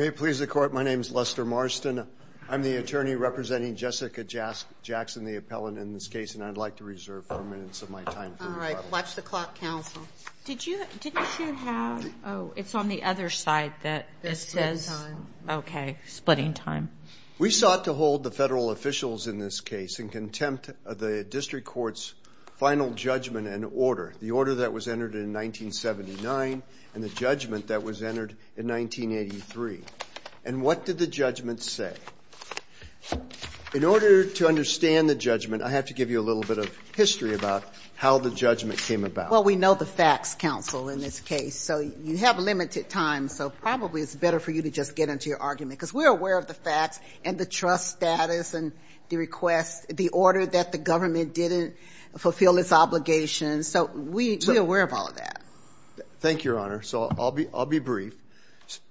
May 0.00 0.06
it 0.06 0.16
please 0.16 0.38
the 0.38 0.46
Court, 0.46 0.72
my 0.72 0.82
name 0.82 1.02
is 1.02 1.12
Lester 1.12 1.44
Marston. 1.44 2.06
I'm 2.48 2.62
the 2.62 2.76
attorney 2.76 3.16
representing 3.16 3.76
Jessica 3.76 4.24
Jackson, 4.24 5.26
the 5.26 5.36
appellant 5.36 5.76
in 5.76 5.92
this 5.92 6.08
case, 6.08 6.34
and 6.34 6.42
I'd 6.42 6.56
like 6.56 6.76
to 6.76 6.84
reserve 6.84 7.26
four 7.26 7.44
minutes 7.44 7.82
of 7.82 7.90
my 7.90 8.02
time 8.04 8.34
for 8.36 8.44
rebuttal. 8.44 8.54
All 8.54 8.74
right. 8.76 8.90
Watch 8.90 9.14
the 9.14 9.20
clock, 9.20 9.56
counsel. 9.56 10.00
Didn't 10.46 10.64
you 10.64 11.52
have, 11.54 12.10
oh, 12.24 12.54
it's 12.56 12.74
on 12.74 12.88
the 12.88 13.02
other 13.02 13.28
side 13.28 13.74
that 13.82 14.06
it 14.22 14.36
says. 14.36 14.86
Splitting 14.86 15.16
time. 15.46 15.58
Okay, 15.58 15.98
splitting 16.06 16.54
time. 16.54 16.88
We 17.38 17.50
sought 17.50 17.84
to 17.84 17.92
hold 17.92 18.22
the 18.22 18.30
federal 18.30 18.70
officials 18.70 19.26
in 19.26 19.38
this 19.38 19.60
case 19.60 19.98
in 19.98 20.08
contempt 20.08 20.70
of 20.86 20.96
the 20.96 21.24
district 21.24 21.66
court's 21.66 22.14
final 22.60 22.90
judgment 22.90 23.48
and 23.48 23.64
order, 23.74 24.12
the 24.20 24.32
order 24.32 24.56
that 24.56 24.70
was 24.70 24.86
entered 24.86 25.14
in 25.14 25.32
1979 25.32 26.62
and 26.94 27.02
the 27.02 27.08
judgment 27.08 27.68
that 27.68 27.82
was 27.82 28.02
entered 28.02 28.36
in 28.54 28.68
1983. 28.68 29.80
And 30.44 30.60
what 30.60 30.84
did 30.84 30.98
the 30.98 31.06
judgment 31.06 31.62
say? 31.62 31.94
In 33.72 33.82
order 33.82 34.24
to 34.24 34.46
understand 34.46 35.08
the 35.08 35.14
judgment, 35.14 35.62
I 35.62 35.70
have 35.70 35.86
to 35.86 35.94
give 35.94 36.10
you 36.10 36.20
a 36.20 36.26
little 36.26 36.42
bit 36.42 36.58
of 36.58 36.70
history 36.94 37.32
about 37.32 37.64
how 37.96 38.18
the 38.18 38.30
judgment 38.30 38.78
came 38.78 39.04
about. 39.04 39.30
Well, 39.30 39.44
we 39.44 39.56
know 39.56 39.72
the 39.72 39.86
facts, 39.86 40.34
counsel, 40.34 40.90
in 40.90 41.00
this 41.00 41.18
case. 41.18 41.58
So 41.58 41.78
you 41.78 42.18
have 42.18 42.38
limited 42.38 42.90
time, 42.90 43.28
so 43.28 43.48
probably 43.48 44.02
it's 44.02 44.14
better 44.14 44.38
for 44.38 44.50
you 44.50 44.60
to 44.62 44.70
just 44.70 44.94
get 44.94 45.08
into 45.08 45.30
your 45.30 45.40
argument, 45.40 45.78
because 45.78 45.94
we're 45.94 46.08
aware 46.08 46.36
of 46.36 46.46
the 46.46 46.54
facts 46.54 47.00
and 47.24 47.38
the 47.38 47.46
trust 47.46 47.88
status 47.88 48.52
and 48.52 48.72
the 49.08 49.16
request, 49.16 49.96
the 49.96 50.10
order 50.10 50.44
that 50.44 50.72
the 50.72 50.78
government 50.78 51.34
didn't 51.34 51.74
fulfill 52.16 52.58
its 52.58 52.72
obligations. 52.72 53.68
So 53.68 53.90
we're 53.94 54.38
aware 54.58 54.82
of 54.82 54.92
all 54.92 55.08
of 55.08 55.16
that. 55.16 55.42
Thank 56.20 56.44
you, 56.44 56.52
Your 56.52 56.60
Honor. 56.60 56.82
So 56.82 57.10
I'll 57.18 57.32
be, 57.32 57.46
I'll 57.52 57.66
be 57.66 57.78
brief. 57.78 58.14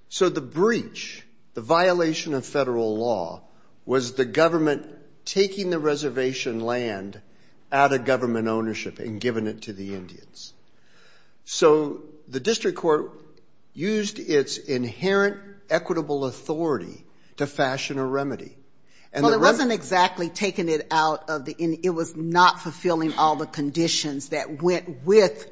So 0.09 0.29
the 0.29 0.41
breach, 0.41 1.23
the 1.53 1.61
violation 1.61 2.33
of 2.33 2.45
federal 2.45 2.97
law, 2.97 3.41
was 3.85 4.13
the 4.13 4.25
government 4.25 4.87
taking 5.25 5.69
the 5.69 5.79
reservation 5.79 6.59
land 6.59 7.21
out 7.71 7.93
of 7.93 8.05
government 8.05 8.47
ownership 8.47 8.99
and 8.99 9.21
giving 9.21 9.45
it 9.45 9.63
to 9.63 9.73
the 9.73 9.93
Indians. 9.93 10.53
So 11.45 12.01
the 12.27 12.39
district 12.39 12.77
court 12.77 13.11
used 13.73 14.19
its 14.19 14.57
inherent 14.57 15.37
equitable 15.69 16.25
authority 16.25 17.05
to 17.37 17.45
fashion 17.45 17.99
a 17.99 18.05
remedy. 18.05 18.55
Well, 19.13 19.33
it 19.33 19.39
wasn't 19.39 19.71
exactly 19.71 20.29
taking 20.29 20.69
it 20.69 20.87
out 20.91 21.29
of 21.29 21.45
the, 21.45 21.55
it 21.81 21.89
was 21.89 22.15
not 22.15 22.61
fulfilling 22.61 23.13
all 23.13 23.35
the 23.35 23.47
conditions 23.47 24.29
that 24.29 24.61
went 24.61 25.03
with 25.03 25.49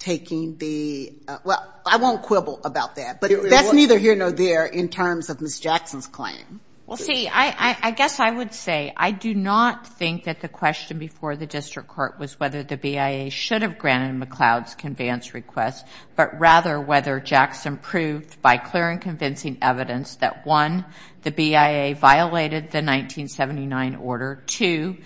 taking 0.00 0.56
the, 0.58 1.12
uh, 1.26 1.38
well, 1.44 1.74
I 1.86 1.96
won't 1.98 2.22
quibble 2.22 2.60
about 2.64 2.96
that. 2.96 3.20
But 3.20 3.30
that's 3.48 3.72
neither 3.72 3.98
here 3.98 4.16
nor 4.16 4.32
there 4.32 4.66
in 4.66 4.88
terms 4.88 5.30
of 5.30 5.40
Ms. 5.40 5.60
Jackson's 5.60 6.06
claim. 6.06 6.60
Well, 6.88 6.96
see, 6.96 7.28
I 7.28 7.90
guess 7.90 8.18
I 8.18 8.30
would 8.30 8.54
say 8.54 8.94
I 8.96 9.10
do 9.10 9.34
not 9.34 9.86
think 9.86 10.24
that 10.24 10.40
the 10.40 10.48
question 10.48 10.98
before 10.98 11.36
the 11.36 11.44
district 11.44 11.88
court 11.88 12.18
was 12.18 12.40
whether 12.40 12.62
the 12.62 12.78
BIA 12.78 13.28
should 13.28 13.60
have 13.60 13.76
granted 13.76 14.26
McLeod's 14.26 14.74
conveyance 14.74 15.34
request, 15.34 15.84
but 16.16 16.40
rather 16.40 16.80
whether 16.80 17.20
Jackson 17.20 17.76
proved 17.76 18.40
by 18.40 18.56
clear 18.56 18.88
and 18.88 19.02
convincing 19.02 19.58
evidence 19.60 20.16
that, 20.16 20.46
one, 20.46 20.86
the 21.24 21.30
BIA 21.30 21.94
violated 21.94 22.70
the 22.70 22.78
1979 22.78 23.96
order, 23.96 24.42
two, 24.46 24.96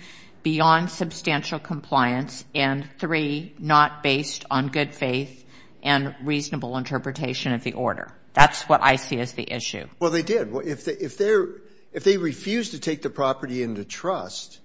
beyond 0.41 0.89
substantial 0.89 1.59
compliance, 1.59 2.45
and 2.55 2.87
three, 2.97 3.55
not 3.59 4.03
based 4.03 4.45
on 4.49 4.69
good 4.69 4.93
faith 4.93 5.45
and 5.83 6.15
reasonable 6.23 6.77
interpretation 6.77 7.51
of 7.51 7.63
the 7.65 7.73
order. 7.73 8.13
That's 8.33 8.63
what 8.63 8.81
I 8.81 8.95
see 8.95 9.19
as 9.19 9.33
the 9.33 9.51
issue. 9.51 9.85
Well, 9.99 10.11
they 10.11 10.23
did. 10.23 10.49
If 10.65 11.17
they 12.01 12.17
refuse 12.17 12.71
to 12.71 12.79
take 12.79 13.01
the 13.01 13.09
property 13.09 13.61
into 13.61 13.85
trust 13.85 14.59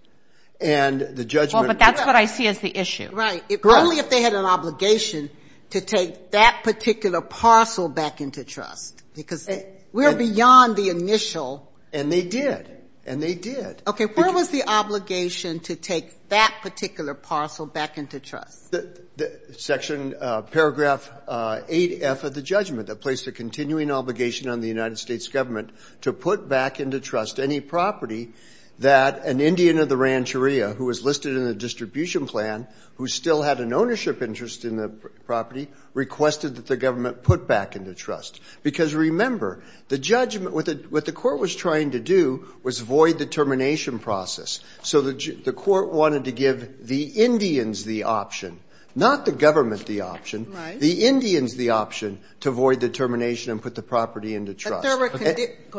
and 0.60 1.00
the 1.00 1.24
judgment 1.24 1.66
Well, 1.66 1.68
but 1.68 1.78
that's 1.78 2.04
what 2.04 2.16
I 2.16 2.24
see 2.24 2.46
as 2.46 2.58
the 2.58 2.76
issue. 2.76 3.10
Right. 3.12 3.44
Only 3.64 3.98
if 3.98 4.10
they 4.10 4.22
had 4.22 4.34
an 4.34 4.44
obligation 4.44 5.30
to 5.70 5.80
take 5.80 6.30
that 6.32 6.62
particular 6.64 7.20
parcel 7.20 7.88
back 7.88 8.20
into 8.20 8.44
trust. 8.44 9.02
Because 9.14 9.48
we're 9.92 10.16
beyond 10.16 10.76
the 10.76 10.88
initial. 10.88 11.70
And 11.92 12.10
they 12.10 12.22
did. 12.22 12.77
And 13.08 13.22
they 13.22 13.34
did. 13.34 13.82
Okay. 13.86 14.04
Where 14.04 14.32
was 14.32 14.50
the 14.50 14.68
obligation 14.68 15.60
to 15.60 15.76
take 15.76 16.28
that 16.28 16.58
particular 16.62 17.14
parcel 17.14 17.64
back 17.64 17.96
into 17.96 18.20
trust? 18.20 18.70
The 18.70 19.40
section, 19.56 20.14
uh, 20.20 20.42
paragraph 20.42 21.10
uh, 21.26 21.60
8F 21.68 22.24
of 22.24 22.34
the 22.34 22.42
judgment 22.42 22.88
that 22.88 23.00
placed 23.00 23.26
a 23.26 23.32
continuing 23.32 23.90
obligation 23.90 24.50
on 24.50 24.60
the 24.60 24.68
United 24.68 24.98
States 24.98 25.28
government 25.28 25.70
to 26.02 26.12
put 26.12 26.48
back 26.48 26.80
into 26.80 27.00
trust 27.00 27.40
any 27.40 27.60
property 27.60 28.34
that 28.80 29.24
an 29.24 29.40
Indian 29.40 29.78
of 29.78 29.88
the 29.88 29.96
Rancheria, 29.96 30.72
who 30.72 30.84
was 30.84 31.02
listed 31.02 31.36
in 31.36 31.44
the 31.44 31.54
distribution 31.54 32.26
plan, 32.26 32.68
who 32.94 33.08
still 33.08 33.42
had 33.42 33.58
an 33.58 33.72
ownership 33.72 34.22
interest 34.22 34.64
in 34.64 34.76
the 34.76 34.88
property, 34.88 35.68
requested 35.94 36.56
that 36.56 36.66
the 36.66 36.76
government 36.76 37.22
put 37.22 37.48
back 37.48 37.74
into 37.74 37.94
trust. 37.94 38.40
Because 38.62 38.94
remember, 38.94 39.62
the 39.88 39.98
judgment, 39.98 40.54
what 40.54 41.04
the 41.04 41.12
court 41.12 41.40
was 41.40 41.54
trying 41.54 41.92
to 41.92 42.00
do 42.00 42.46
was 42.62 42.78
void 42.78 43.18
the 43.18 43.26
termination 43.26 43.98
process. 43.98 44.60
So 44.82 45.00
the 45.00 45.52
court 45.52 45.92
wanted 45.92 46.24
to 46.24 46.32
give 46.32 46.86
the 46.86 47.04
Indians 47.04 47.84
the 47.84 48.04
option, 48.04 48.60
not 48.98 49.24
the 49.24 49.32
government 49.32 49.86
the 49.86 50.02
option. 50.02 50.52
The 50.78 51.06
Indians 51.06 51.54
the 51.54 51.70
option 51.70 52.20
to 52.40 52.50
void 52.50 52.80
the 52.80 52.88
termination 52.88 53.52
and 53.52 53.62
put 53.62 53.74
the 53.74 53.82
property 53.82 54.34
into 54.34 54.54
trust. 54.54 54.82
Go 54.82 55.04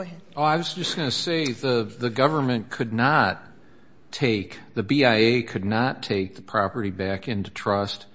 ahead. 0.01 0.21
Oh, 0.35 0.43
I 0.43 0.55
was 0.55 0.73
just 0.73 0.95
going 0.95 1.09
to 1.09 1.15
say 1.15 1.51
the 1.51 2.11
government 2.13 2.69
could 2.69 2.93
not 2.93 3.43
take, 4.11 4.57
the 4.73 4.83
BIA 4.83 5.43
could 5.43 5.65
not 5.65 6.01
take 6.01 6.35
the 6.35 6.41
property 6.41 6.89
back 6.89 7.27
into 7.27 7.51
trust 7.51 8.05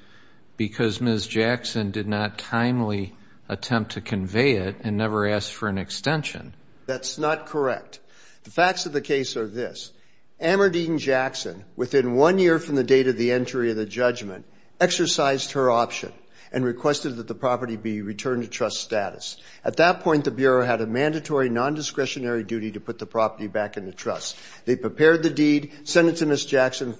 because 0.56 1.00
Ms. 1.00 1.26
Jackson 1.26 1.90
did 1.90 2.08
not 2.08 2.38
timely 2.38 3.14
attempt 3.48 3.92
to 3.92 4.00
convey 4.00 4.52
it 4.52 4.76
and 4.80 4.96
never 4.96 5.28
asked 5.28 5.52
for 5.52 5.68
an 5.68 5.78
extension. 5.78 6.54
That's 6.86 7.18
not 7.18 7.46
correct. 7.46 8.00
The 8.44 8.50
facts 8.50 8.86
of 8.86 8.92
the 8.92 9.00
case 9.00 9.36
are 9.36 9.46
this. 9.46 9.92
Amardine 10.40 10.98
Jackson, 10.98 11.64
within 11.76 12.14
one 12.14 12.38
year 12.38 12.58
from 12.58 12.74
the 12.74 12.84
date 12.84 13.06
of 13.06 13.16
the 13.16 13.32
entry 13.32 13.70
of 13.70 13.76
the 13.76 13.86
judgment, 13.86 14.46
exercised 14.80 15.52
her 15.52 15.70
option 15.70 16.12
and 16.54 16.64
requested 16.64 17.16
that 17.16 17.26
the 17.26 17.34
property 17.34 17.76
be 17.76 18.00
returned 18.00 18.44
to 18.44 18.48
trust 18.48 18.80
status. 18.80 19.36
At 19.64 19.78
that 19.78 20.00
point, 20.00 20.24
the 20.24 20.30
Bureau 20.30 20.64
had 20.64 20.80
a 20.80 20.86
mandatory 20.86 21.48
non-discretionary 21.48 22.44
duty 22.44 22.70
to 22.72 22.80
put 22.80 23.00
the 23.00 23.06
property 23.06 23.48
back 23.48 23.76
into 23.76 23.90
trust. 23.90 24.36
They 24.64 24.76
prepared 24.76 25.24
the 25.24 25.30
deed, 25.30 25.72
sent 25.82 26.08
it 26.08 26.16
to 26.18 26.26
Ms. 26.26 26.46
Jackson 26.46 26.96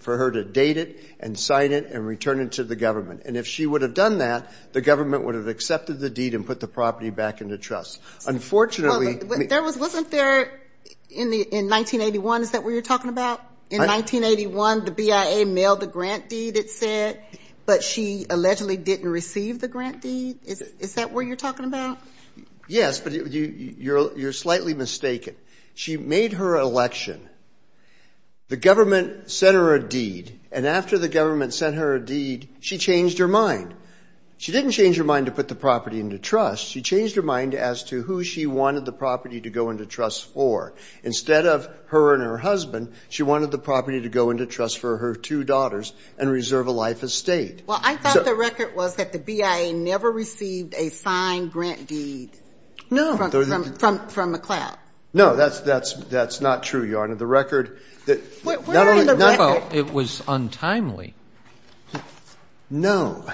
for 0.00 0.16
her 0.16 0.32
to 0.32 0.42
date 0.42 0.76
it 0.76 0.98
and 1.20 1.38
sign 1.38 1.70
it 1.70 1.86
and 1.86 2.04
return 2.04 2.40
it 2.40 2.52
to 2.52 2.64
the 2.64 2.74
government. 2.74 3.22
And 3.26 3.36
if 3.36 3.46
she 3.46 3.64
would 3.64 3.82
have 3.82 3.94
done 3.94 4.18
that, 4.18 4.50
the 4.72 4.80
government 4.80 5.24
would 5.24 5.36
have 5.36 5.46
accepted 5.46 6.00
the 6.00 6.10
deed 6.10 6.34
and 6.34 6.44
put 6.44 6.58
the 6.58 6.68
property 6.68 7.10
back 7.10 7.40
into 7.40 7.58
trust. 7.58 8.00
Unfortunately 8.26 9.20
wasn't 9.24 10.10
there 10.10 10.60
in 11.10 11.30
the 11.30 11.42
in 11.42 11.68
1981, 11.68 12.42
is 12.42 12.50
that 12.52 12.64
what 12.64 12.70
you're 12.70 12.82
talking 12.82 13.10
about? 13.10 13.40
In 13.68 13.78
1981, 13.78 14.84
the 14.84 14.90
BIA 14.92 15.44
mailed 15.44 15.80
the 15.80 15.86
grant 15.88 16.28
deed, 16.28 16.56
it 16.56 16.70
said, 16.70 17.20
but 17.64 17.82
she 17.82 18.24
allegedly 18.30 18.76
didn't 18.76 19.08
receive 19.08 19.60
the 19.60 19.66
grant 19.66 20.00
deed? 20.00 20.38
Is 20.44 20.94
that 20.94 21.10
what 21.10 21.26
you're 21.26 21.36
talking 21.36 21.64
about? 21.64 21.98
Yes, 22.68 23.00
but 23.00 23.12
you're 23.12 24.32
slightly 24.32 24.74
mistaken. 24.74 25.34
She 25.74 25.96
made 25.96 26.32
her 26.34 26.56
election. 26.56 27.28
The 28.48 28.56
government 28.56 29.30
sent 29.30 29.56
her 29.56 29.74
a 29.74 29.82
deed, 29.82 30.38
and 30.52 30.66
after 30.66 30.98
the 30.98 31.08
government 31.08 31.52
sent 31.52 31.74
her 31.74 31.96
a 31.96 32.00
deed, 32.00 32.48
she 32.60 32.78
changed 32.78 33.18
her 33.18 33.26
mind. 33.26 33.74
She 34.38 34.52
didn't 34.52 34.72
change 34.72 34.98
her 34.98 35.04
mind 35.04 35.26
to 35.26 35.32
put 35.32 35.48
the 35.48 35.54
property 35.54 35.98
into 35.98 36.18
trust. 36.18 36.66
She 36.66 36.82
changed 36.82 37.16
her 37.16 37.22
mind 37.22 37.54
as 37.54 37.84
to 37.84 38.02
who 38.02 38.22
she 38.22 38.46
wanted 38.46 38.84
the 38.84 38.92
property 38.92 39.40
to 39.40 39.50
go 39.50 39.70
into 39.70 39.86
trust 39.86 40.26
for. 40.34 40.74
Instead 41.02 41.46
of 41.46 41.68
her 41.86 42.12
and 42.12 42.22
her 42.22 42.36
husband, 42.36 42.92
she 43.08 43.22
wanted 43.22 43.50
the 43.50 43.58
property 43.58 44.02
to 44.02 44.10
go 44.10 44.30
into 44.30 44.44
trust 44.44 44.78
for 44.78 44.98
her 44.98 45.14
two 45.14 45.42
daughters 45.42 45.94
and 46.18 46.30
reserve 46.30 46.66
a 46.66 46.70
life 46.70 47.02
estate. 47.02 47.62
Well, 47.66 47.80
I 47.82 47.96
thought 47.96 48.26
the 48.26 48.34
record 48.34 48.76
was 48.76 48.96
that 48.96 49.12
the 49.12 49.18
BIA 49.18 49.72
never 49.72 50.10
received 50.10 50.74
a 50.74 50.90
signed 50.90 51.50
grant 51.50 51.86
deed 51.86 52.30
from 52.88 53.30
McLeod. 54.34 54.76
No, 55.12 55.34
that's 55.34 55.60
that's 55.60 55.94
that's 55.94 56.40
not 56.42 56.62
true, 56.62 56.84
Your 56.84 57.02
Honor. 57.02 57.14
The 57.14 57.26
record 57.26 57.80
that 58.04 58.18
Where 58.44 58.58
in 58.94 59.06
the 59.06 59.14
record? 59.14 59.38
Well, 59.38 59.68
it 59.72 59.90
was 59.90 60.22
untimely. 60.28 61.14
No. 62.68 63.24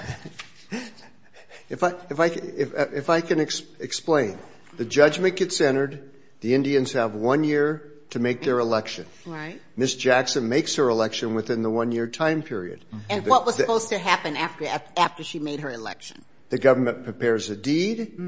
If 1.73 1.83
I 1.83 1.95
if 2.11 2.21
I 2.21 2.29
c 2.29 2.41
if 2.65 2.75
uh 2.75 2.87
if 2.93 3.09
I 3.09 3.21
can 3.23 3.41
explain, 3.41 4.39
the 4.77 4.85
judgment 4.85 5.37
gets 5.37 5.61
entered. 5.61 6.11
The 6.41 6.55
Indians 6.55 6.93
have 6.93 7.15
one 7.15 7.45
year 7.45 7.93
to 8.11 8.19
make 8.19 8.43
their 8.43 8.59
election. 8.59 9.07
Right. 9.25 9.61
Ms. 9.77 9.95
Jackson 9.95 10.49
makes 10.49 10.75
her 10.77 10.89
election 10.89 11.35
within 11.35 11.63
the 11.63 11.71
one-year 11.71 12.09
time 12.09 12.43
period. 12.43 12.85
And 13.09 13.27
what 13.27 13.47
was 13.47 13.55
supposed 13.55 13.89
to 13.91 13.99
happen 13.99 14.37
after 14.37 14.67
after 14.97 15.25
she 15.25 15.39
made 15.39 15.61
her 15.61 15.71
election? 15.71 16.23
The 16.51 16.59
government 16.59 17.05
prepares 17.05 17.49
a 17.49 17.57
deed, 17.57 18.19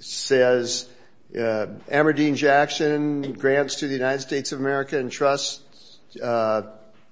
says 0.00 0.86
Amardine 1.34 2.36
Jackson 2.36 3.32
grants 3.32 3.76
to 3.76 3.86
the 3.86 3.94
United 3.94 4.20
States 4.20 4.52
of 4.52 4.60
America 4.60 4.98
and 4.98 5.10
trusts 5.10 5.98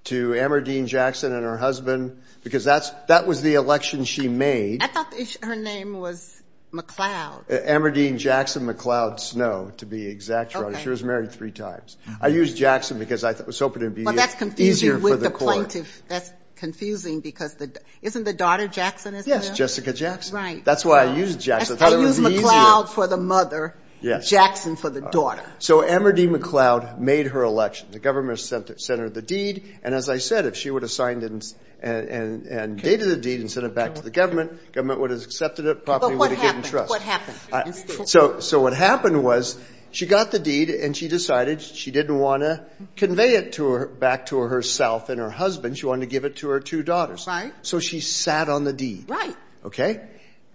to 0.04 0.34
Amardine 0.34 0.86
Jackson 0.86 1.32
and 1.32 1.44
her 1.44 1.56
husband, 1.56 2.20
because 2.42 2.64
that's 2.64 2.90
that 3.08 3.26
was 3.26 3.42
the 3.42 3.54
election 3.54 4.04
she 4.04 4.28
made. 4.28 4.82
I 4.82 4.88
thought 4.88 5.14
her 5.42 5.56
name 5.56 5.98
was 5.98 6.42
McLeod. 6.72 7.50
Uh, 7.50 7.58
Amardine 7.64 8.18
Jackson 8.18 8.66
McLeod 8.66 9.20
Snow, 9.20 9.72
to 9.76 9.86
be 9.86 10.06
exact, 10.06 10.54
Your 10.54 10.66
Honor. 10.66 10.78
She 10.78 10.88
was 10.88 11.04
married 11.04 11.32
three 11.32 11.52
times. 11.52 11.96
I 12.20 12.28
used 12.28 12.56
Jackson 12.56 12.98
because 12.98 13.24
I 13.24 13.32
was 13.32 13.58
hoping 13.58 13.82
it 13.82 13.86
would 13.86 13.94
be 13.94 14.02
easier 14.02 14.08
for 14.08 14.08
the 14.08 14.10
court. 14.10 14.16
That's 14.18 14.34
confusing 14.34 15.02
with 15.02 15.20
the 15.22 15.30
plaintiff. 15.30 16.02
That's 16.08 16.30
confusing 16.56 17.20
because 17.20 17.54
the, 17.56 17.72
isn't 18.02 18.22
the 18.24 18.32
daughter 18.32 18.68
Jackson 18.68 19.14
as 19.14 19.26
well? 19.26 19.36
Yes, 19.36 19.50
Jessica 19.50 19.92
Jackson. 19.92 20.36
Right. 20.36 20.64
That's 20.64 20.84
why 20.84 21.02
I 21.04 21.16
used 21.16 21.40
Jackson. 21.40 21.76
I 21.76 21.78
thought 21.78 21.92
it 21.92 21.96
would 21.96 22.04
be 22.04 22.08
easier. 22.08 22.26
I 22.26 22.30
used 22.30 22.44
McLeod 22.44 22.88
for 22.88 23.06
the 23.08 23.16
mother, 23.16 23.74
Jackson 24.02 24.76
for 24.76 24.90
the 24.90 25.00
daughter. 25.00 25.44
So 25.58 25.82
Amardine 25.82 26.30
McLeod 26.30 26.98
made 26.98 27.28
her 27.28 27.42
election. 27.42 27.88
The 27.90 27.98
government 27.98 28.40
sent 28.40 28.68
her 28.68 29.08
the 29.08 29.22
deed, 29.22 29.78
and 29.82 29.94
as 29.94 30.08
I 30.08 30.18
said, 30.18 30.46
if 30.46 30.56
she 30.56 30.70
would 30.70 30.82
have 30.82 30.90
signed 30.90 31.22
and 31.22 32.82
dated 32.82 33.08
the 33.08 33.16
deed 33.16 33.40
and 33.40 33.50
sent 33.50 33.66
it 33.66 33.74
back 33.74 33.94
to 33.94 34.02
the 34.02 34.10
government, 34.10 34.72
government 34.72 35.00
would 35.00 35.10
have 35.10 35.22
accepted 35.22 35.66
it, 35.66 35.84
property 35.84 36.16
would 36.16 36.30
have 36.30 36.40
given 36.40 36.62
trust. 36.62 36.88
But 36.88 37.00
what 37.00 37.02
happened? 37.02 37.36
What 37.48 37.66
happened? 37.66 38.08
So 38.08 38.60
what 38.60 38.74
happened 38.74 39.22
was 39.22 39.58
she 39.92 40.06
got 40.06 40.30
the 40.30 40.38
deed, 40.38 40.70
and 40.70 40.96
she 40.96 41.08
decided 41.08 41.60
she 41.60 41.90
didn't 41.90 42.18
want 42.18 42.42
to 42.42 42.64
convey 42.96 43.34
it 43.34 44.00
back 44.00 44.26
to 44.26 44.38
herself 44.38 45.10
and 45.10 45.20
her 45.20 45.28
husband. 45.28 45.76
She 45.76 45.84
wanted 45.84 46.00
to 46.00 46.06
give 46.06 46.24
it 46.24 46.36
to 46.36 46.48
her 46.48 46.60
two 46.60 46.82
daughters. 46.82 47.26
Right. 47.26 47.52
So 47.60 47.78
she 47.78 48.00
sat 48.00 48.48
on 48.48 48.64
the 48.64 48.72
deed. 48.72 49.10
Right. 49.10 49.36
Okay? 49.64 50.00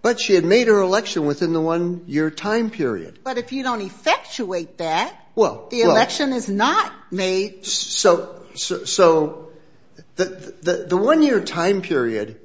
But 0.07 0.21
she 0.21 0.35
had 0.35 0.45
made 0.45 0.67
her 0.67 0.79
election 0.79 1.25
within 1.25 1.51
the 1.51 1.59
one-year 1.59 2.31
time 2.31 2.69
period. 2.69 3.19
But 3.25 3.37
if 3.37 3.51
you 3.51 3.61
don't 3.61 3.81
effectuate 3.81 4.77
that, 4.77 5.13
Well, 5.35 5.67
the 5.69 5.81
election 5.81 6.31
is 6.31 6.47
not 6.47 6.93
made. 7.11 7.65
So 7.65 8.41
so 8.55 8.85
so 8.85 9.49
the 10.15 10.85
the 10.87 10.95
one-year 10.95 11.41
time 11.41 11.81
period, 11.81 12.39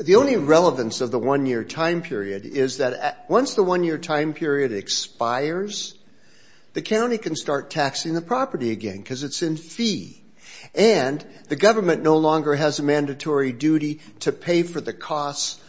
the 0.00 0.16
only 0.16 0.36
relevance 0.36 1.00
of 1.00 1.12
the 1.12 1.20
one-year 1.20 1.62
time 1.62 2.02
period 2.02 2.44
is 2.44 2.78
that 2.78 3.24
once 3.28 3.54
the 3.54 3.62
one-year 3.62 3.98
time 3.98 4.34
period 4.34 4.72
expires, 4.72 5.94
the 6.72 6.82
county 6.82 7.18
can 7.18 7.36
start 7.36 7.70
taxing 7.70 8.14
the 8.14 8.20
property 8.20 8.72
again 8.72 8.96
because 8.96 9.22
it's 9.22 9.42
in 9.42 9.56
fee. 9.56 10.24
And 10.74 11.24
the 11.48 11.54
government 11.54 12.02
no 12.02 12.16
longer 12.16 12.56
has 12.56 12.80
a 12.80 12.82
mandatory 12.82 13.52
duty 13.52 14.00
to 14.26 14.32
pay 14.32 14.64
for 14.64 14.80
the 14.80 14.92
costs 14.92 15.60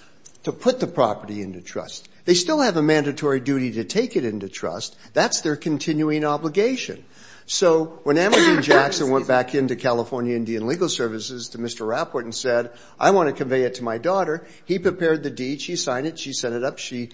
to 0.44 0.52
put 0.52 0.80
the 0.80 0.88
property 0.88 1.42
into 1.42 1.62
trust. 1.62 2.10
They 2.26 2.34
still 2.34 2.60
have 2.60 2.78
a 2.78 2.82
mandatory 2.82 3.40
duty 3.40 3.74
to 3.74 3.84
take 3.84 4.16
it 4.16 4.26
into 4.26 4.50
trust. 4.50 4.96
That's 5.14 5.42
their 5.42 5.56
continuing 5.56 6.26
obligation. 6.26 7.04
So 7.46 8.00
when 8.04 8.18
Amardine 8.18 8.62
Jackson 8.62 9.12
went 9.12 9.28
back 9.28 9.56
into 9.56 9.76
California 9.76 10.36
Indian 10.36 10.68
Legal 10.68 10.90
Services 10.90 11.50
to 11.50 11.58
Mr. 11.58 11.86
Rapport 11.86 12.22
and 12.22 12.34
said, 12.34 12.72
I 13.00 13.12
want 13.12 13.30
to 13.30 13.36
convey 13.36 13.64
it 13.64 13.76
to 13.76 13.84
my 13.84 13.98
daughter, 13.98 14.48
he 14.66 14.80
prepared 14.80 15.24
the 15.24 15.30
deed. 15.30 15.62
She 15.62 15.76
signed 15.76 16.08
it. 16.08 16.18
She 16.20 16.34
sent 16.34 16.56
it 16.56 16.64
up. 16.64 16.78
She, 16.78 17.10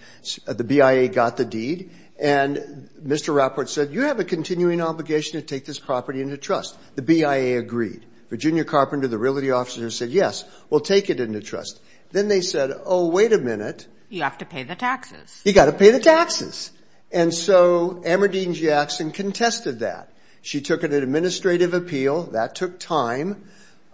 the 0.45 0.63
BIA 0.63 1.07
got 1.07 1.37
the 1.37 1.45
deed. 1.45 1.91
And 2.19 2.89
Mr. 3.03 3.33
Rapport 3.33 3.67
said, 3.67 3.91
you 3.91 4.01
have 4.01 4.19
a 4.19 4.23
continuing 4.23 4.81
obligation 4.81 5.39
to 5.39 5.45
take 5.45 5.65
this 5.65 5.79
property 5.79 6.21
into 6.21 6.37
trust. 6.37 6.77
The 6.95 7.01
BIA 7.01 7.59
agreed. 7.59 8.05
Virginia 8.29 8.65
Carpenter, 8.65 9.07
the 9.07 9.17
realty 9.17 9.51
officer, 9.51 9.89
said, 9.89 10.09
yes, 10.09 10.43
we'll 10.69 10.81
take 10.81 11.09
it 11.09 11.19
into 11.19 11.39
trust. 11.39 11.79
Then 12.11 12.27
they 12.27 12.41
said, 12.41 12.71
oh, 12.85 13.09
wait 13.09 13.33
a 13.33 13.37
minute. 13.37 13.87
You 14.09 14.23
have 14.23 14.37
to 14.39 14.45
pay 14.45 14.63
the 14.63 14.75
taxes. 14.75 15.41
You've 15.43 15.55
got 15.55 15.65
to 15.65 15.73
pay 15.73 15.91
the 15.91 15.99
taxes. 15.99 16.71
And 17.11 17.33
so 17.33 18.01
Amardine 18.05 18.53
Jackson 18.53 19.11
contested 19.11 19.79
that. 19.79 20.11
She 20.41 20.61
took 20.61 20.83
an 20.83 20.93
administrative 20.93 21.73
appeal. 21.73 22.23
That 22.23 22.55
took 22.55 22.79
time. 22.79 23.43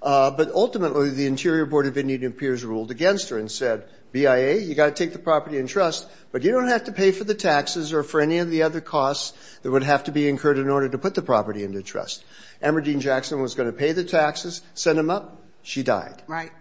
Uh, 0.02 0.32
but 0.32 0.52
ultimately, 0.52 1.10
the 1.10 1.28
Interior 1.28 1.66
Board 1.66 1.88
of 1.88 1.98
Indian 1.98 2.26
Appeals 2.26 2.64
ruled 2.64 2.92
against 2.92 3.30
her 3.30 3.40
and 3.40 3.50
said, 3.50 3.86
BIA, 4.12 4.58
you've 4.58 4.78
got 4.78 4.88
to 4.88 4.92
take 4.92 5.14
the 5.14 5.20
property 5.20 5.58
in 5.58 5.66
trust, 5.66 6.08
but 6.32 6.44
you 6.44 6.52
don't 6.52 6.68
have 6.68 6.84
to 6.84 6.92
pay 6.92 7.12
for 7.12 7.24
the 7.24 7.34
taxes 7.34 7.94
or 7.94 8.04
for 8.04 8.22
any 8.22 8.38
of 8.38 8.52
the 8.52 8.64
other 8.64 8.82
costs 8.82 9.34
that 9.64 9.72
would 9.72 9.84
have 9.84 10.04
to 10.04 10.12
be 10.12 10.28
incurred 10.28 10.60
in 10.60 10.70
order 10.70 10.90
to 10.90 10.98
put 10.98 11.16
the 11.16 11.22
property 11.22 11.64
into 11.64 11.82
trust. 11.82 12.24
Amardine 12.62 13.00
Jackson 13.00 13.42
was 13.42 13.56
going 13.56 13.72
to 13.72 13.78
pay 13.78 13.94
the 13.94 14.04
taxes, 14.04 14.62
send 14.76 15.00
them 15.00 15.10
up. 15.10 15.42
She 15.64 15.82
died. 15.82 16.22
Right. 16.28 16.52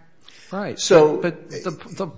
Right. 0.52 0.78
So 0.78 1.16
but 1.16 1.50
the 1.50 1.70
the 1.70 2.10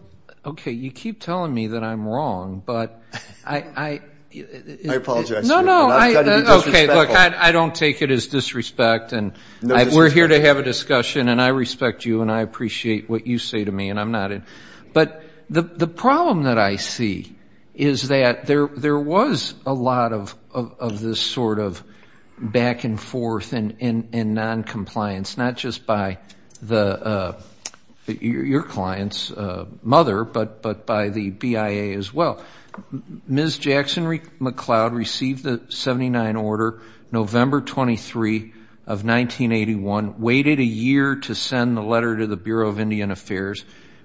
Okay, 0.46 0.72
you 0.72 0.90
keep 0.90 1.20
telling 1.20 1.54
me 1.54 1.68
that 1.68 1.82
I'm 1.82 2.06
wrong, 2.06 2.62
but 2.64 3.00
I– 3.46 4.00
I 4.34 4.94
apologize. 4.94 5.48
No, 5.48 5.60
no. 5.60 5.88
I 5.88 6.14
uh, 6.14 6.58
Okay, 6.66 6.92
look, 6.92 7.08
I 7.10 7.52
don't 7.52 7.74
take 7.74 8.02
it 8.02 8.10
as 8.10 8.26
disrespect. 8.26 9.12
And 9.12 9.32
we're 9.62 10.10
here 10.10 10.26
to 10.26 10.40
have 10.40 10.58
a 10.58 10.62
discussion, 10.62 11.28
and 11.28 11.40
I 11.40 11.48
respect 11.48 12.04
you, 12.04 12.20
and 12.20 12.30
I 12.30 12.40
appreciate 12.42 13.08
what 13.08 13.26
you 13.26 13.38
say 13.38 13.64
to 13.64 13.70
me, 13.70 13.90
and 13.90 14.00
I'm 14.00 14.10
not– 14.10 14.32
but 14.92 15.22
the 15.48 15.86
problem 15.86 16.44
that 16.44 16.58
I 16.58 16.76
see 16.76 17.36
is 17.74 18.08
that 18.08 18.46
there 18.46 18.98
was 18.98 19.54
a 19.64 19.72
lot 19.72 20.12
of 20.12 21.00
this 21.00 21.20
sort 21.20 21.58
of 21.58 21.82
back 22.38 22.84
and 22.84 23.00
forth 23.00 23.52
and 23.52 24.34
noncompliance, 24.34 25.38
not 25.38 25.56
just 25.56 25.86
by 25.86 26.18
uh, 26.70 27.32
your 28.06 28.62
client's 28.62 29.30
uh, 29.30 29.66
mother, 29.82 30.24
but 30.24 30.86
by 30.86 31.08
the 31.08 31.30
BIA 31.30 31.96
as 31.96 32.12
well. 32.12 32.42
Ms. 33.26 33.58
Jackson-McLeod 33.58 34.92
received 34.92 35.44
the 35.44 35.62
79 35.68 36.36
order 36.36 36.82
November 37.12 37.60
23 37.60 38.52
of 38.86 39.04
1981, 39.04 40.20
waited 40.20 40.58
a 40.58 40.64
year 40.64 41.16
to 41.16 41.34
send 41.34 41.76
the 41.76 41.82
letter 41.82 42.18
to 42.18 42.26
the 42.26 42.36
Bureau 42.36 42.68
of 42.68 42.80
Indian 42.80 43.10
Affairs 43.10 43.64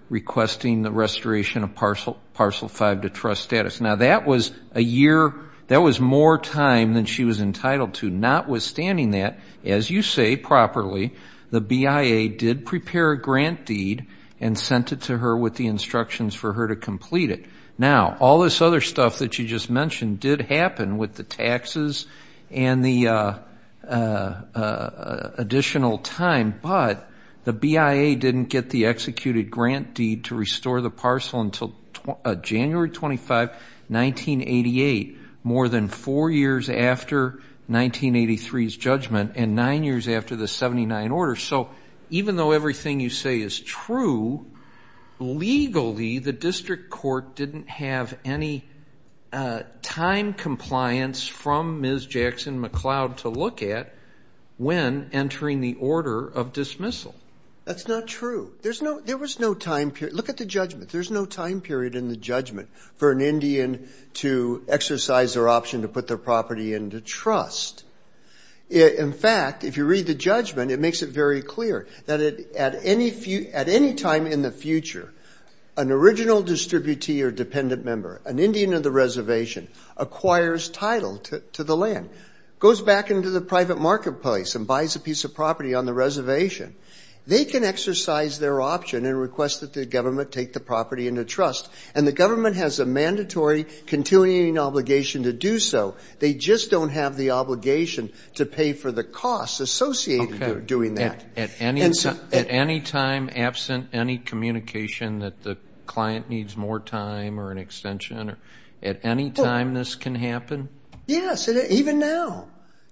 requesting 0.10 0.82
the 0.82 0.92
restoration 0.92 1.64
of 1.64 1.76
Parcel 1.76 2.68
5 2.68 3.02
to 3.02 3.10
trust 3.10 3.44
status. 3.44 3.82
Now, 3.82 3.96
that 3.96 4.26
was 4.26 4.52
a 4.74 4.82
year– 4.82 5.34
that 5.70 5.82
was 5.82 6.00
more 6.00 6.40
time 6.40 6.96
than 6.96 7.06
she 7.06 7.26
was 7.26 7.40
entitled 7.40 7.94
to. 7.96 8.10
Notwithstanding 8.10 9.12
that, 9.12 9.40
as 9.64 9.90
you 9.90 10.02
say 10.02 10.36
properly, 10.36 11.14
the 11.52 11.62
BIA 11.62 12.30
did 12.30 12.66
prepare 12.66 13.12
a 13.12 13.22
grant 13.22 13.66
deed 13.66 14.08
and 14.40 14.58
sent 14.58 14.92
it 14.92 15.02
to 15.02 15.18
her 15.18 15.36
with 15.36 15.56
the 15.56 15.68
instructions 15.68 16.36
for 16.36 16.54
her 16.54 16.68
to 16.70 16.76
complete 16.76 17.32
it. 17.32 17.46
Now, 17.78 18.18
all 18.20 18.40
this 18.40 18.62
other 18.62 18.82
stuff 18.82 19.20
that 19.20 19.40
you 19.40 19.48
just 19.48 19.70
mentioned 19.70 20.20
did 20.20 20.42
happen 20.42 20.98
with 20.98 21.16
the 21.16 21.24
taxes 21.24 22.06
and 22.52 22.84
the 22.84 23.08
uh, 23.08 23.34
uh, 23.88 24.42
uh, 24.56 25.32
additional 25.38 25.98
time, 25.98 26.60
but 26.62 27.10
the 27.46 27.54
BIA 27.54 28.16
didn't 28.16 28.46
get 28.46 28.70
the 28.70 28.86
executed 28.86 29.50
grant 29.50 29.94
deed 29.94 30.26
to 30.26 30.36
restore 30.36 30.82
the 30.82 30.90
parcel 30.90 31.42
until 31.42 31.74
January 32.42 32.90
25, 32.90 33.50
1988, 33.88 35.18
more 35.44 35.68
than 35.70 35.88
four 35.88 36.30
years 36.30 36.70
after 36.70 37.42
1983's 37.70 38.76
judgment 38.76 39.34
and 39.36 39.56
nine 39.56 39.84
years 39.84 40.08
after 40.08 40.36
the 40.36 40.48
79 40.48 41.12
order. 41.12 41.36
So 41.36 41.70
even 42.10 42.36
though 42.36 42.52
everything 42.52 43.00
you 43.00 43.10
say 43.10 43.40
is 43.40 43.60
true, 43.60 44.46
legally 45.20 46.20
the 46.20 46.34
district 46.34 46.90
court 46.90 47.36
didn't 47.36 47.70
have 47.70 48.18
any 48.26 48.66
uh 49.32 49.62
time 49.84 50.34
compliance 50.34 51.28
from 51.28 51.82
Ms. 51.82 52.08
Jackson-McLeod 52.08 53.18
to 53.18 53.30
look 53.30 53.62
at 53.62 53.94
when 54.58 55.10
entering 55.14 55.62
the 55.62 55.76
order 55.76 56.28
of 56.28 56.52
dismissal. 56.54 57.14
That's 57.70 57.88
not 57.88 58.08
true. 58.08 58.52
There 58.64 59.18
was 59.20 59.40
no 59.40 59.54
time 59.54 59.92
period.– 59.92 60.16
look 60.18 60.30
at 60.30 60.38
the 60.38 60.46
judgment. 60.48 60.90
There's 60.90 61.12
no 61.12 61.28
time 61.28 61.62
period 61.62 61.94
in 61.94 62.10
the 62.10 62.18
judgment 62.18 62.68
for 62.98 63.12
an 63.12 63.22
Indian 63.22 63.88
to 64.16 64.64
exercise 64.68 65.36
their 65.36 65.48
option 65.48 65.84
to 65.84 65.88
put 65.88 66.08
their 66.08 66.18
property 66.18 66.74
into 66.74 67.00
trust. 67.00 67.84
In 68.72 69.14
fact, 69.14 69.64
if 69.64 69.78
you 69.78 69.86
read 69.86 70.08
the 70.08 70.16
judgment, 70.16 70.72
it 70.72 70.80
makes 70.80 71.04
it 71.04 71.10
very 71.10 71.44
clear 71.44 71.86
that 72.08 72.22
at 72.56 72.74
any 72.84 73.94
time 73.94 74.26
in 74.26 74.42
the 74.42 74.52
future, 74.52 75.14
an 75.78 75.92
original 75.92 76.42
distributee 76.42 77.22
or 77.22 77.30
dependent 77.30 77.86
member, 77.86 78.20
an 78.26 78.40
Indian 78.40 78.74
of 78.74 78.82
the 78.82 78.90
reservation, 78.90 79.68
acquires 79.96 80.70
title 80.70 81.20
to 81.20 81.64
the 81.64 81.78
land, 81.78 82.10
goes 82.58 82.82
back 82.82 83.12
into 83.12 83.30
the 83.30 83.42
private 83.42 83.80
marketplace 83.80 84.56
and 84.56 84.66
buys 84.66 84.96
a 84.96 85.00
piece 85.00 85.24
of 85.24 85.36
property 85.36 85.76
on 85.76 85.86
the 85.86 85.94
reservation, 85.94 86.76
they 87.30 87.46
can 87.46 87.64
exercise 87.64 88.40
their 88.40 88.60
option 88.60 89.06
and 89.06 89.18
request 89.18 89.62
that 89.62 89.72
the 89.72 89.86
government 89.86 90.32
take 90.32 90.52
the 90.52 90.60
property 90.60 91.08
into 91.08 91.24
trust. 91.24 91.70
And 91.94 92.08
the 92.08 92.12
government 92.12 92.56
has 92.56 92.80
a 92.80 92.86
mandatory 92.86 93.66
continuing 93.86 94.58
obligation 94.58 95.24
to 95.24 95.32
do 95.32 95.60
so. 95.60 95.96
They 96.18 96.34
just 96.34 96.72
don't 96.72 96.90
have 96.90 97.16
the 97.16 97.32
obligation 97.32 98.12
to 98.36 98.48
pay 98.48 98.74
for 98.74 98.92
the 98.92 99.04
costs 99.04 99.60
associated 99.60 100.40
with 100.40 100.66
doing 100.66 100.96
that. 100.96 101.24
At 101.38 101.52
any 101.62 102.82
time, 102.82 103.30
absent 103.36 103.90
any 103.94 104.18
communication 104.18 105.20
that 105.20 105.44
the 105.44 105.58
client 105.86 106.30
needs 106.30 106.58
more 106.58 106.80
time 106.80 107.40
or 107.40 107.52
an 107.52 107.60
extension, 107.60 108.36
at 108.82 109.06
any 109.06 109.30
time 109.30 109.76
this 109.76 109.94
can 109.96 110.16
happen? 110.16 110.70
Yes, 111.06 111.48
even 111.48 112.00
now. 112.00 112.48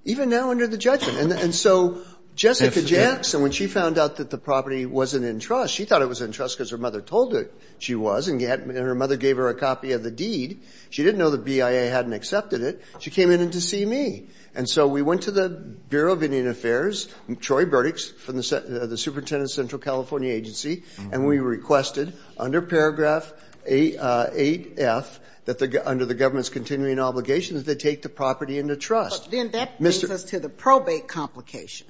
Even 0.05 0.29
now 0.29 0.51
under 0.51 0.67
the 0.67 0.77
judgment. 0.77 1.33
And 1.33 1.53
so 1.53 2.01
Jessica 2.37 2.83
Jackson, 2.83 3.41
when 3.41 3.51
she 3.51 3.65
found 3.65 3.97
out 3.97 4.17
that 4.17 4.29
the 4.29 4.37
property 4.37 4.85
wasn't 4.85 5.25
in 5.25 5.39
trust, 5.39 5.73
she 5.73 5.85
thought 5.85 6.03
it 6.03 6.07
was 6.07 6.21
in 6.21 6.31
trust 6.31 6.55
because 6.55 6.69
her 6.69 6.77
mother 6.77 7.01
told 7.01 7.33
her 7.33 7.49
she 7.79 7.95
was, 7.95 8.27
and 8.27 8.39
her 8.39 8.93
mother 8.93 9.17
gave 9.17 9.37
her 9.37 9.49
a 9.49 9.55
copy 9.55 9.93
of 9.93 10.03
the 10.03 10.11
deed. 10.11 10.61
She 10.91 11.03
didn't 11.03 11.17
know 11.17 11.31
the 11.31 11.39
BIA 11.39 11.89
hadn't 11.89 12.13
accepted 12.13 12.61
it. 12.61 12.83
She 12.99 13.09
came 13.09 13.31
in 13.31 13.49
to 13.49 13.59
see 13.59 13.83
me. 13.83 14.27
And 14.53 14.69
so 14.69 14.87
we 14.87 15.01
went 15.01 15.23
to 15.23 15.31
the 15.31 15.49
Bureau 15.49 16.13
of 16.13 16.21
Indian 16.21 16.47
Affairs, 16.47 17.07
Troy 17.39 17.65
Burdick 17.65 17.99
from 17.99 18.37
uh, 18.37 18.39
the 18.85 18.97
Superintendent 18.97 19.49
of 19.49 19.51
Central 19.51 19.81
California 19.81 20.31
Agency, 20.31 20.83
and 21.11 21.25
we 21.25 21.37
mm-hmm. 21.37 21.45
requested 21.45 22.13
under 22.37 22.61
paragraph 22.61 23.33
8F 23.67 24.79
uh, 24.79 25.03
that 25.45 25.87
under 25.87 26.05
the 26.05 26.13
government's 26.13 26.49
continuing 26.49 26.99
obligations, 26.99 27.63
they 27.63 27.75
take 27.75 28.03
the 28.03 28.09
property 28.09 28.59
into 28.59 28.75
trust. 28.75 29.23
But 29.23 29.31
then 29.31 29.51
that 29.51 29.79
brings 29.79 30.03
us 30.03 30.25
to 30.25 30.39
the 30.39 30.49
probate 30.49 31.07
complication. 31.07 31.87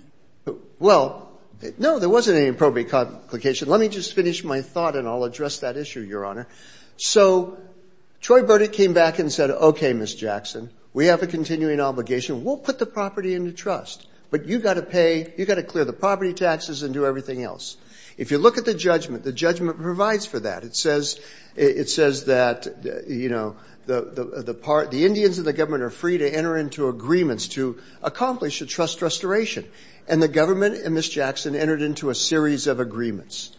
Well, 0.79 1.27
no, 1.77 1.99
there 1.99 2.09
wasn't 2.09 2.37
any 2.37 2.51
probate 2.51 2.89
complication. 2.89 3.67
Let 3.67 3.79
me 3.79 3.89
just 3.89 4.13
finish 4.13 4.43
my 4.43 4.61
thought, 4.61 4.95
and 4.95 5.07
I'll 5.07 5.23
address 5.23 5.59
that 5.59 5.75
issue, 5.77 6.01
Your 6.01 6.25
Honor. 6.25 6.47
So 6.97 7.57
Troy 8.21 8.43
Burdick 8.43 8.73
came 8.73 8.93
back 8.93 9.19
and 9.19 9.31
said, 9.31 9.49
okay, 9.49 9.93
Ms. 9.93 10.15
Jackson, 10.15 10.69
we 10.93 11.07
have 11.07 11.23
a 11.23 11.27
continuing 11.27 11.79
obligation. 11.79 12.43
We'll 12.43 12.57
put 12.57 12.79
the 12.79 12.85
property 12.85 13.33
into 13.33 13.51
trust. 13.51 14.05
But 14.29 14.45
you've 14.45 14.63
got 14.63 14.73
to 14.73 14.81
pay, 14.81 15.33
you've 15.37 15.47
got 15.47 15.55
to 15.55 15.63
clear 15.63 15.85
the 15.85 15.93
property 15.93 16.33
taxes 16.33 16.83
and 16.83 16.93
do 16.93 17.05
everything 17.05 17.43
else. 17.43 17.77
If 18.17 18.31
you 18.31 18.39
look 18.39 18.57
at 18.57 18.65
the 18.65 18.73
judgment, 18.73 19.23
the 19.23 19.31
judgment 19.31 19.81
provides 19.81 20.25
for 20.25 20.39
that. 20.39 20.63
It 20.63 20.75
says 20.75 21.19
it 21.55 21.89
says 21.89 22.25
that, 22.25 22.67
you 23.07 23.29
know, 23.29 23.55
the 23.85 24.43
the 24.45 24.53
par 24.53 24.87
the 24.87 25.05
Indians 25.05 25.37
and 25.37 25.47
the 25.47 25.53
government 25.53 25.83
are 25.83 25.89
free 25.89 26.17
to 26.17 26.29
enter 26.29 26.57
into 26.57 26.89
agreements 26.89 27.47
to 27.49 27.79
accomplish 28.01 28.61
a 28.61 28.65
trust 28.65 29.01
restoration. 29.01 29.65
And 30.07 30.23
the 30.23 30.27
government 30.27 30.77
and 30.83 30.95
Ms. 30.95 31.09
Jackson 31.09 31.55
entered 31.55 31.81
into 31.81 32.09
a 32.09 32.15
series 32.15 32.67
of 32.67 32.79
agreements. 32.79 33.51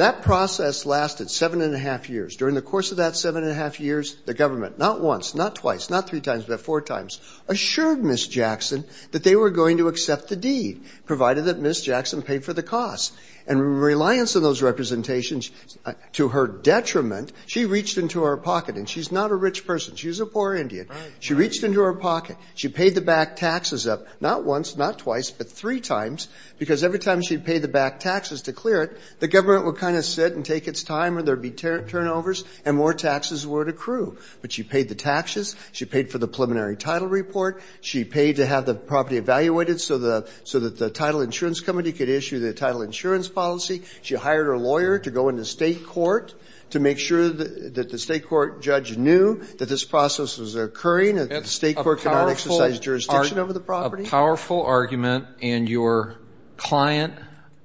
That 0.00 0.22
process 0.22 0.86
lasted 0.86 1.30
seven 1.30 1.60
and 1.60 1.74
a 1.74 1.78
half 1.78 2.08
years. 2.08 2.36
During 2.36 2.54
the 2.54 2.62
course 2.62 2.90
of 2.90 2.96
that 2.96 3.16
seven 3.16 3.42
and 3.42 3.52
a 3.52 3.54
half 3.54 3.80
years, 3.80 4.16
the 4.24 4.32
government, 4.32 4.78
not 4.78 5.02
once, 5.02 5.34
not 5.34 5.56
twice, 5.56 5.90
not 5.90 6.08
three 6.08 6.22
times, 6.22 6.44
but 6.44 6.62
four 6.62 6.80
times, 6.80 7.20
assured 7.48 8.02
Ms. 8.02 8.26
Jackson 8.26 8.86
that 9.10 9.24
they 9.24 9.36
were 9.36 9.50
going 9.50 9.76
to 9.76 9.88
accept 9.88 10.28
the 10.28 10.36
deed, 10.36 10.84
provided 11.04 11.44
that 11.44 11.58
Ms. 11.58 11.82
Jackson 11.82 12.22
paid 12.22 12.46
for 12.46 12.54
the 12.54 12.62
cost. 12.62 13.12
And 13.46 13.58
in 13.58 13.64
reliance 13.64 14.36
on 14.36 14.42
those 14.42 14.62
representations, 14.62 15.50
uh, 15.84 15.94
to 16.12 16.28
her 16.28 16.46
detriment, 16.46 17.32
she 17.46 17.64
reached 17.64 17.98
into 17.98 18.22
her 18.22 18.36
pocket. 18.36 18.76
And 18.76 18.88
she's 18.88 19.10
not 19.10 19.32
a 19.32 19.34
rich 19.34 19.66
person. 19.66 19.96
She's 19.96 20.20
a 20.20 20.26
poor 20.26 20.54
Indian. 20.54 20.88
She 21.18 21.34
reached 21.34 21.64
into 21.64 21.80
her 21.80 21.94
pocket. 21.94 22.36
She 22.54 22.68
paid 22.68 22.94
the 22.94 23.00
back 23.00 23.36
taxes 23.36 23.86
up, 23.86 24.06
not 24.20 24.44
once, 24.44 24.76
not 24.76 24.98
twice, 24.98 25.30
but 25.30 25.50
three 25.50 25.80
times, 25.80 26.28
because 26.58 26.84
every 26.84 26.98
time 27.00 27.22
she'd 27.22 27.44
pay 27.44 27.58
the 27.58 27.68
back 27.68 28.00
taxes 28.00 28.42
to 28.42 28.52
clear 28.52 28.82
it, 28.82 28.98
the 29.18 29.28
government 29.28 29.66
would 29.66 29.76
kind 29.90 29.98
of 29.98 30.04
sit 30.04 30.34
and 30.34 30.44
take 30.44 30.68
its 30.68 30.84
time, 30.84 31.18
or 31.18 31.22
there'd 31.22 31.42
be 31.42 31.50
turnovers, 31.50 32.44
and 32.64 32.76
more 32.76 32.94
taxes 32.94 33.44
would 33.44 33.68
accrue. 33.68 34.16
But 34.40 34.52
she 34.52 34.62
paid 34.62 34.88
the 34.88 34.94
taxes. 34.94 35.56
She 35.72 35.84
paid 35.84 36.12
for 36.12 36.18
the 36.18 36.28
preliminary 36.28 36.76
title 36.76 37.08
report. 37.08 37.60
She 37.80 38.04
paid 38.04 38.36
to 38.36 38.46
have 38.46 38.66
the 38.66 38.74
property 38.74 39.16
evaluated 39.16 39.80
so 39.80 39.98
that 39.98 40.76
the 40.78 40.90
title 40.90 41.22
insurance 41.22 41.58
company 41.58 41.90
could 41.90 42.08
issue 42.08 42.38
the 42.38 42.54
title 42.54 42.82
insurance 42.82 43.28
policy. 43.28 43.82
She 44.02 44.14
hired 44.14 44.46
her 44.46 44.58
lawyer 44.58 45.00
to 45.00 45.10
go 45.10 45.28
into 45.28 45.44
state 45.44 45.84
court 45.84 46.34
to 46.70 46.78
make 46.78 47.00
sure 47.00 47.28
that 47.28 47.90
the 47.90 47.98
state 47.98 48.28
court 48.28 48.62
judge 48.62 48.96
knew 48.96 49.42
that 49.58 49.68
this 49.68 49.82
process 49.82 50.38
was 50.38 50.54
occurring, 50.54 51.18
and 51.18 51.28
that 51.30 51.42
the 51.42 51.48
state 51.48 51.76
court 51.76 51.98
could 51.98 52.12
not 52.12 52.28
exercise 52.28 52.78
jurisdiction 52.78 53.40
over 53.40 53.52
the 53.52 53.58
property. 53.58 54.04
A 54.04 54.06
powerful 54.08 54.62
argument, 54.62 55.26
and 55.42 55.68
your 55.68 56.16
client 56.56 57.14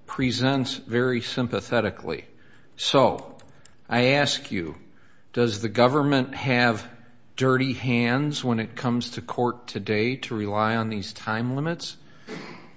presents 0.07 0.75
very 0.75 1.21
sympathetically. 1.21 2.25
So 2.77 3.35
I 3.89 4.13
ask 4.13 4.51
you, 4.51 4.75
does 5.33 5.61
the 5.61 5.69
government 5.69 6.35
have 6.35 6.87
dirty 7.35 7.73
hands 7.73 8.43
when 8.43 8.59
it 8.59 8.75
comes 8.75 9.11
to 9.11 9.21
court 9.21 9.67
today 9.67 10.15
to 10.15 10.35
rely 10.35 10.75
on 10.75 10.89
these 10.89 11.11
time 11.13 11.55
limits? 11.55 11.97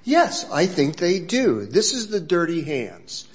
Yes, 0.04 0.50
I 0.50 0.66
think 0.66 0.96
they 0.96 1.20
do. 1.20 1.66
This 1.66 1.92
is 1.92 2.08
the 2.08 2.20
dirty 2.20 2.62
hands. 2.62 3.28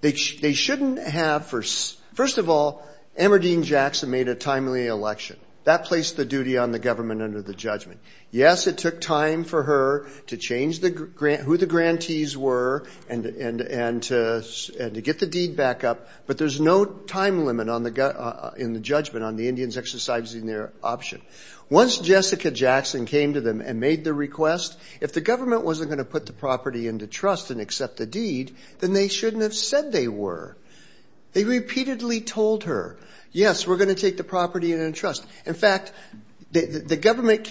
They 0.00 0.12
shouldn't 0.12 0.98
have, 0.98 1.46
first 1.46 2.38
of 2.38 2.48
all, 2.48 2.86
Amardine 3.18 3.64
Jackson 3.64 4.10
made 4.10 4.28
a 4.28 4.34
timely 4.34 4.86
election. 4.86 5.36
That 5.64 5.84
placed 5.84 6.16
the 6.16 6.24
duty 6.24 6.56
on 6.56 6.72
the 6.72 6.78
government 6.78 7.20
under 7.20 7.42
the 7.42 7.52
judgment. 7.52 8.00
Yes, 8.30 8.66
it 8.66 8.78
took 8.78 8.98
time 8.98 9.44
for 9.44 9.62
her 9.62 10.06
to 10.28 10.38
change 10.38 10.80
who 10.80 11.56
the 11.56 11.66
grantees 11.66 12.34
were 12.34 12.84
and 13.10 13.24
to 13.24 15.02
get 15.02 15.18
the 15.18 15.26
deed 15.26 15.56
back 15.56 15.84
up, 15.84 16.08
but 16.26 16.38
there's 16.38 16.60
no 16.60 16.86
time 16.86 17.44
limit 17.44 17.68
uh, 17.68 18.50
in 18.56 18.72
the 18.72 18.80
judgment 18.80 19.24
on 19.24 19.36
the 19.36 19.48
Indians 19.48 19.76
exercising 19.76 20.46
their 20.46 20.72
option. 20.82 21.20
Once 21.68 21.98
Jessica 21.98 22.50
Jackson 22.50 23.04
came 23.04 23.34
to 23.34 23.40
them 23.40 23.60
and 23.60 23.78
made 23.78 24.02
the 24.02 24.14
request, 24.14 24.76
if 25.00 25.12
the 25.12 25.20
government 25.20 25.64
wasn't 25.64 25.90
going 25.90 25.98
to 25.98 26.04
put 26.04 26.26
the 26.26 26.32
property 26.32 26.88
into 26.88 27.06
trust 27.06 27.50
and 27.50 27.60
accept 27.60 27.98
the 27.98 28.06
deed, 28.06 28.56
then 28.78 28.92
they 28.92 29.08
shouldn't 29.08 29.42
have 29.42 29.54
said 29.54 29.92
they 29.92 30.08
were. 30.08 30.56
They 31.32 31.44
repeatedly 31.44 32.22
told 32.22 32.64
her, 32.64 32.96
yes, 33.32 33.66
we're 33.66 33.76
going 33.76 33.88
to 33.88 33.94
take 33.94 34.16
the 34.16 34.24
property 34.24 34.72
into 34.72 34.92
trust. 34.92 35.24
In 35.46 35.54
fact, 35.54 35.92
the 36.52 36.98
government 37.00 37.44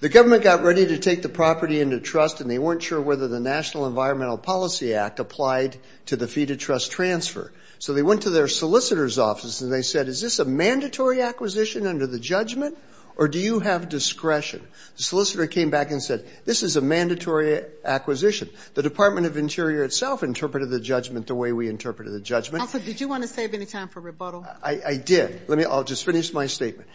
the 0.00 0.08
government 0.08 0.42
got 0.42 0.64
ready 0.64 0.86
to 0.86 0.98
take 0.98 1.22
the 1.22 1.28
property 1.28 1.80
into 1.80 2.00
trust, 2.00 2.40
and 2.40 2.50
they 2.50 2.58
weren't 2.58 2.82
sure 2.82 3.00
whether 3.00 3.28
the 3.28 3.38
National 3.40 3.86
Environmental 3.86 4.36
Policy 4.36 4.94
Act 4.94 5.20
applied 5.20 5.76
to 6.06 6.16
the 6.16 6.26
fee 6.26 6.46
to 6.46 6.56
trust 6.56 6.90
transfer. 6.90 7.52
So 7.78 7.94
they 7.94 8.02
went 8.02 8.22
to 8.22 8.30
their 8.30 8.48
solicitor's 8.48 9.18
office 9.18 9.60
and 9.60 9.72
they 9.72 9.82
said, 9.82 10.06
is 10.08 10.20
this 10.20 10.38
a 10.38 10.44
mandatory 10.44 11.20
acquisition 11.20 11.86
under 11.86 12.06
the 12.06 12.20
judgment, 12.20 12.78
or 13.16 13.28
do 13.28 13.38
you 13.38 13.60
have 13.60 13.88
discretion? 13.88 14.66
The 14.96 15.02
solicitor 15.02 15.46
came 15.46 15.70
back 15.70 15.90
and 15.90 16.02
said, 16.02 16.26
this 16.44 16.62
is 16.62 16.76
a 16.76 16.80
mandatory 16.80 17.62
acquisition. 17.84 18.48
The 18.74 18.82
Department 18.82 19.26
of 19.26 19.36
Interior 19.36 19.84
itself 19.84 20.22
interpreted 20.22 20.70
the 20.70 20.80
judgment 20.80 21.26
the 21.26 21.34
way 21.34 21.52
we 21.52 21.68
interpreted 21.68 22.12
the 22.12 22.20
judgment. 22.20 22.60
Counsel, 22.60 22.80
did 22.80 23.00
you 23.00 23.08
want 23.08 23.22
to 23.22 23.28
save 23.28 23.54
any 23.54 23.66
time 23.66 23.88
for 23.88 24.00
rebuttal? 24.00 24.46
I 24.62 24.96
did. 24.96 25.48
Let 25.48 25.58
me 25.58 25.64
I'll 25.64 25.84
just 25.84 26.04
finish 26.04 26.32
my 26.32 26.46
statement. 26.46 26.88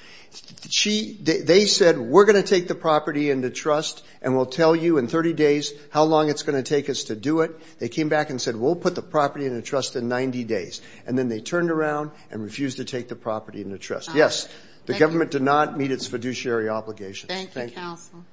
They 0.83 1.65
said, 1.65 1.97
we're 1.97 2.25
going 2.25 2.41
to 2.41 2.47
take 2.47 2.67
the 2.67 2.75
property 2.75 3.31
into 3.31 3.49
trust, 3.49 4.03
and 4.21 4.35
we'll 4.35 4.45
tell 4.45 4.75
you 4.75 4.97
in 4.97 5.07
30 5.07 5.33
days 5.33 5.71
how 5.89 6.03
long 6.03 6.29
it's 6.29 6.43
going 6.43 6.61
to 6.61 6.67
take 6.67 6.89
us 6.89 7.05
to 7.05 7.15
do 7.15 7.41
it. 7.41 7.51
They 7.79 7.89
came 7.89 8.09
back 8.09 8.29
and 8.29 8.41
said, 8.41 8.55
we'll 8.55 8.75
put 8.75 8.95
the 8.95 9.01
property 9.01 9.45
into 9.45 9.61
trust 9.61 9.95
in 9.95 10.09
90 10.09 10.43
days. 10.43 10.81
And 11.05 11.17
then 11.17 11.29
they 11.29 11.39
turned 11.39 11.71
around 11.71 12.11
and 12.29 12.43
refused 12.43 12.77
to 12.77 12.85
take 12.85 13.07
the 13.07 13.15
property 13.15 13.61
into 13.61 13.77
trust. 13.77 14.09
Uh-huh. 14.09 14.17
Yes, 14.17 14.49
the 14.87 14.97
government 14.97 15.31
did 15.31 15.41
not 15.41 15.77
meet 15.77 15.91
its 15.91 16.07
fiduciary 16.07 16.69
obligations. 16.69 17.31
Thank 17.31 17.55
you, 17.55 17.69
counsel. 17.69 18.23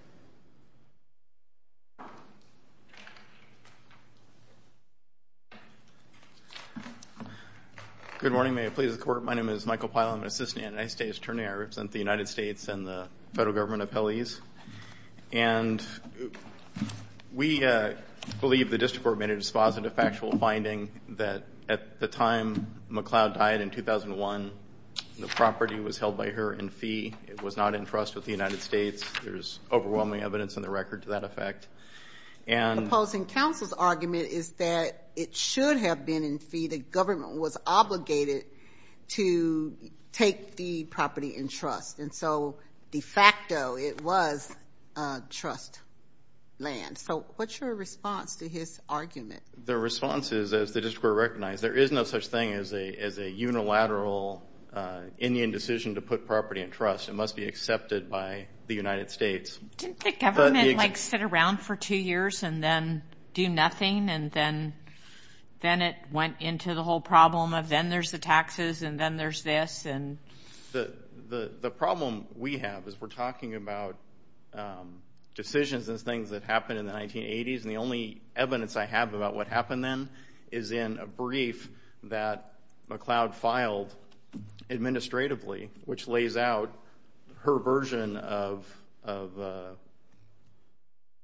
Good 8.21 8.31
morning. 8.33 8.55
May 8.55 8.67
it 8.67 8.77
please 8.77 8.97
the 8.97 9.03
Court. 9.03 9.25
My 9.25 9.35
name 9.35 9.49
is 9.49 9.67
Michael 9.67 9.89
Pyle. 9.89 10.11
I'm 10.11 10.21
an 10.21 10.27
assistant 10.27 10.65
United 10.65 10.89
States 10.89 11.19
attorney. 11.19 11.45
I 11.45 11.53
represent 11.53 11.91
the 11.91 11.99
United 11.99 12.29
States 12.29 12.69
and 12.69 12.87
the 12.87 13.09
federal 13.35 13.57
government 13.57 13.91
appellees. 13.91 14.39
And 15.33 15.85
we 17.35 17.65
uh, 17.65 17.95
believe 18.41 18.71
the 18.71 18.79
district 18.79 19.03
court 19.03 19.19
made 19.19 19.31
a 19.31 19.37
dispositive 19.37 19.95
factual 19.95 20.39
finding 20.39 20.91
that 21.11 21.43
at 21.69 21.99
the 21.99 22.07
time 22.07 22.69
McLeod 22.89 23.35
died 23.35 23.61
in 23.61 23.71
2001, 23.71 24.53
the 25.19 25.27
property 25.27 25.79
was 25.79 25.99
held 25.99 26.17
by 26.17 26.31
her 26.31 26.53
in 26.53 26.71
fee. 26.71 27.15
It 27.29 27.43
was 27.43 27.57
not 27.57 27.75
in 27.75 27.87
trust 27.87 28.15
with 28.15 28.25
the 28.25 28.33
United 28.33 28.61
States. 28.61 29.05
There's 29.23 29.61
overwhelming 29.71 30.23
evidence 30.23 30.57
in 30.57 30.63
the 30.63 30.71
record 30.71 31.03
to 31.03 31.11
that 31.11 31.25
effect. 31.25 31.67
And 32.47 32.81
the 32.81 32.85
opposing 32.85 33.27
counsel's 33.27 33.73
argument 33.73 34.29
is 34.29 34.51
that 34.53 35.09
it 35.17 35.35
should 35.35 35.79
have 35.79 36.05
been 36.05 36.25
in 36.25 36.39
fee. 36.39 36.67
The 36.67 36.79
government 36.79 37.39
was 37.39 37.57
obligated 37.67 38.45
to 39.09 39.77
take 40.13 40.57
the 40.57 40.85
property 40.85 41.35
in 41.35 41.49
trust. 41.49 41.99
And 41.99 42.13
so 42.15 42.57
de 42.91 43.01
facto, 43.01 43.77
it 43.77 44.03
was 44.03 44.55
uh, 44.97 45.21
trust 45.31 45.81
land. 46.59 46.99
So 46.99 47.25
what's 47.37 47.61
your 47.61 47.75
response 47.75 48.37
to 48.37 48.49
his 48.49 48.81
argument? 48.89 49.43
The 49.65 49.77
response 49.77 50.31
is, 50.33 50.53
as 50.53 50.73
the 50.73 50.81
district 50.81 51.03
court 51.03 51.17
recognized, 51.17 51.63
there 51.63 51.75
is 51.75 51.91
no 51.91 52.05
such 52.05 52.29
thing 52.29 52.53
as 52.53 52.73
a 52.73 53.31
unilateral 53.31 54.47
Indian 55.19 55.51
decision 55.51 55.95
to 55.95 56.01
put 56.01 56.27
property 56.27 56.61
in 56.61 56.71
trust. 56.71 57.09
It 57.09 57.15
must 57.15 57.37
be 57.37 57.47
accepted 57.47 58.11
by 58.11 58.47
the 58.67 58.75
United 58.75 59.11
States. 59.11 59.59
Didn't 59.77 60.01
the 60.01 60.13
government, 60.13 60.77
like, 60.77 60.97
sit 60.97 61.23
around 61.23 61.59
for 61.59 61.77
two 61.77 61.97
years 61.97 62.43
and 62.43 62.63
then 62.63 63.03
do 63.35 63.49
nothing, 63.49 64.09
and 64.09 64.31
then 64.31 64.75
then 65.61 65.81
it 65.81 65.97
went 66.13 66.41
into 66.41 66.75
the 66.75 66.83
whole 66.83 67.01
problem 67.01 67.55
of 67.55 67.69
then 67.69 67.89
there's 67.89 68.11
the 68.11 68.19
taxes 68.19 68.83
and 68.83 68.99
then 68.99 69.17
there's 69.17 69.43
this? 69.43 69.87
And 69.87 70.19
the 70.73 70.93
the 71.29 71.51
the 71.61 71.71
problem 71.71 72.27
we 72.37 72.59
have 72.59 72.87
is 72.87 73.01
we're 73.01 73.09
talking 73.09 73.55
about 73.55 73.97
um 74.53 75.01
decisions 75.35 75.89
and 75.89 76.01
things 76.01 76.31
that 76.31 76.45
happened 76.45 76.79
in 76.79 76.87
the 76.87 76.93
1980s, 76.93 77.63
and 77.63 77.71
the 77.71 77.79
only 77.79 78.23
evidence 78.37 78.77
I 78.77 78.87
have 78.87 79.15
about 79.15 79.35
what 79.35 79.49
happened 79.49 79.83
then 79.85 80.09
is 80.53 80.71
in 80.71 80.99
a 80.99 81.07
brief 81.07 81.69
that 82.05 82.53
McLeod 82.89 83.35
filed 83.35 83.95
administratively, 84.71 85.71
which 85.85 86.09
lays 86.09 86.37
out 86.37 86.73
her 87.41 87.59
version 87.59 88.17
of 88.17 88.67
uh, 89.05 89.75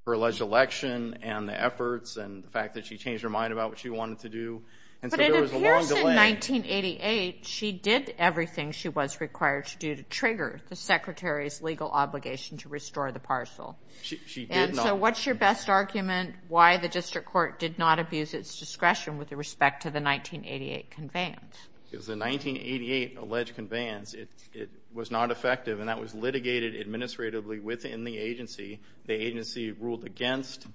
her 0.07 0.13
alleged 0.13 0.41
election 0.41 1.19
and 1.23 1.49
the 1.49 1.61
efforts 1.61 2.17
and 2.17 2.43
the 2.45 2.49
fact 2.49 2.75
that 2.75 2.87
she 2.87 2.97
changed 2.97 3.23
her 3.23 3.31
mind 3.31 3.53
about 3.53 3.71
what 3.71 3.79
she 3.79 3.91
wanted 3.91 4.21
to 4.21 4.29
do. 4.29 4.63
And 5.03 5.11
so 5.11 5.17
there 5.17 5.41
was 5.41 5.51
a 5.53 5.55
long 5.55 5.63
delay. 5.63 5.71
But 5.71 5.71
it 5.71 5.87
appears 5.87 5.91
in 5.93 6.17
1988 6.17 7.47
she 7.47 7.73
did 7.73 8.15
everything 8.19 8.73
she 8.73 8.91
was 8.91 9.19
required 9.19 9.65
to 9.67 9.79
do 9.79 9.95
to 9.97 10.03
trigger 10.03 10.61
the 10.69 10.77
Secretary's 10.77 11.63
legal 11.63 11.89
obligation 11.89 12.59
to 12.59 12.69
restore 12.69 13.11
the 13.11 13.19
parcel. 13.19 13.79
She 14.03 14.17
did 14.45 14.51
not. 14.51 14.57
And 14.59 14.77
so 14.77 14.95
what's 14.95 15.25
your 15.25 15.35
best 15.35 15.71
argument 15.71 16.35
why 16.49 16.77
the 16.77 16.89
district 16.89 17.29
court 17.29 17.59
did 17.59 17.79
not 17.79 17.99
abuse 17.99 18.35
its 18.35 18.59
discretion 18.59 19.17
with 19.17 19.33
respect 19.33 19.83
to 19.85 19.91
the 19.91 20.01
1988 20.01 20.91
conveyance? 20.91 21.57
Because 21.91 22.07
the 22.07 22.17
1988 22.17 23.19
alleged 23.19 23.57
conveyance, 23.57 24.15
it 24.15 24.71
was 24.93 25.11
not 25.11 25.33
effective, 25.33 25.81
and 25.81 25.89
that 25.89 26.01
was 26.01 26.15
litigated 26.15 26.81
administratively 26.81 27.59
within 27.59 28.05
the 28.05 28.17
agency. 28.17 28.81
The 29.07 29.15
agency 29.15 29.73
ruled 29.73 30.05
against 30.05 30.67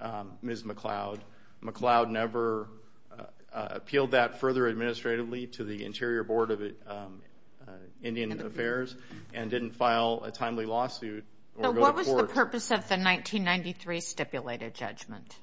um, 0.00 0.32
Ms. 0.42 0.64
McLeod. 0.64 1.20
McLeod 1.62 2.10
never 2.10 2.68
uh, 3.10 3.22
uh, 3.52 3.68
appealed 3.70 4.10
that 4.10 4.38
further 4.38 4.68
administratively 4.68 5.46
to 5.46 5.64
the 5.64 5.84
Interior 5.84 6.24
Board 6.24 6.50
of 6.50 6.60
um, 6.86 7.22
uh, 7.66 7.72
Indian 8.02 8.38
Affairs 8.40 8.94
and 9.32 9.50
didn't 9.50 9.72
file 9.72 10.22
a 10.24 10.30
timely 10.30 10.66
lawsuit 10.66 11.24
or 11.56 11.62
go 11.62 11.72
to 11.72 11.80
court. 11.80 12.06
So 12.06 12.12
what 12.14 12.18
was 12.18 12.28
the 12.28 12.34
purpose 12.34 12.70
of 12.70 12.86
the 12.88 12.96
1993 12.96 14.00
stipulated 14.00 14.74
judgment? 14.74 15.34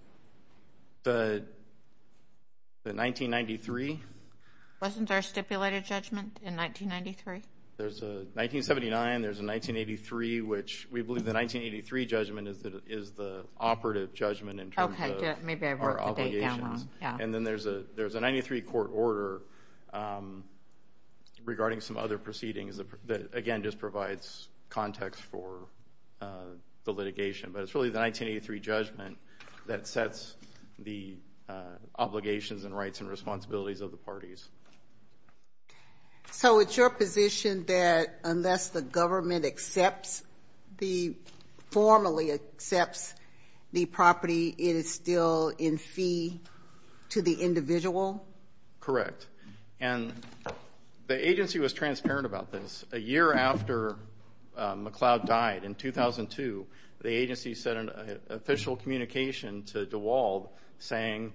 The 1.03 1.43
1993? 2.83 3.99
Wasn't 4.85 5.09
there 5.09 5.17
a 5.17 5.23
stipulated 5.23 5.83
judgment 5.83 6.37
in 6.43 6.55
1993? 6.55 7.41
There's 7.77 8.03
a 8.03 8.21
1979, 8.35 9.23
there's 9.23 9.39
a 9.39 9.43
1983, 9.43 10.41
which 10.41 10.87
we 10.91 11.01
believe 11.01 11.25
the 11.25 11.33
1983 11.33 12.05
judgment 12.05 12.47
is 12.87 13.11
the 13.13 13.45
operative 13.59 14.13
judgment 14.13 14.59
in 14.59 14.69
terms 14.69 14.93
of 14.93 15.01
our 15.01 15.07
obligations. 15.09 15.23
Okay, 15.23 15.41
maybe 15.43 15.65
I 15.65 15.73
wrote 15.73 16.15
the 16.15 16.29
date 16.29 16.39
down 16.39 16.61
wrong. 16.61 17.19
And 17.19 17.33
then 17.33 17.43
there's 17.43 17.65
a 17.65 18.19
93 18.19 18.61
court 18.61 18.91
order 18.93 19.41
um, 19.91 20.43
regarding 21.45 21.81
some 21.81 21.97
other 21.97 22.19
proceedings 22.19 22.79
that, 23.07 23.33
again, 23.33 23.63
just 23.63 23.79
provides 23.79 24.47
context 24.69 25.19
for 25.23 25.61
uh, 26.21 26.27
the 26.83 26.91
litigation. 26.91 27.53
But 27.53 27.63
it's 27.63 27.73
really 27.73 27.89
the 27.89 27.97
1983 27.97 28.59
judgment 28.59 29.17
that 29.65 29.87
sets 29.87 30.35
the 30.77 31.15
uh, 31.49 31.63
obligations 31.97 32.65
and 32.65 32.77
rights 32.77 33.01
and 33.01 33.09
responsibilities 33.09 33.81
of 33.81 33.89
the 33.89 33.97
parties. 33.97 34.47
So 36.31 36.59
it's 36.59 36.75
your 36.75 36.89
position 36.89 37.65
that 37.65 38.19
unless 38.23 38.69
the 38.69 38.81
government 38.81 39.45
accepts 39.45 40.23
the, 40.77 41.15
formally 41.71 42.31
accepts 42.31 43.13
the 43.71 43.85
property, 43.85 44.49
it 44.57 44.75
is 44.75 44.91
still 44.91 45.51
in 45.57 45.77
fee 45.77 46.39
to 47.09 47.21
the 47.21 47.33
individual? 47.33 48.25
Correct. 48.79 49.25
And 49.79 50.13
the 51.07 51.29
agency 51.29 51.59
was 51.59 51.73
transparent 51.73 52.25
about 52.25 52.51
this. 52.51 52.85
A 52.91 52.99
year 52.99 53.33
after 53.33 53.95
uh, 54.55 54.75
McLeod 54.75 55.25
died, 55.25 55.63
in 55.63 55.75
2002, 55.75 56.65
the 57.01 57.09
agency 57.09 57.53
sent 57.53 57.77
an 57.77 57.89
uh, 57.89 58.33
official 58.33 58.75
communication 58.75 59.63
to 59.63 59.85
DeWald 59.85 60.49
saying, 60.79 61.33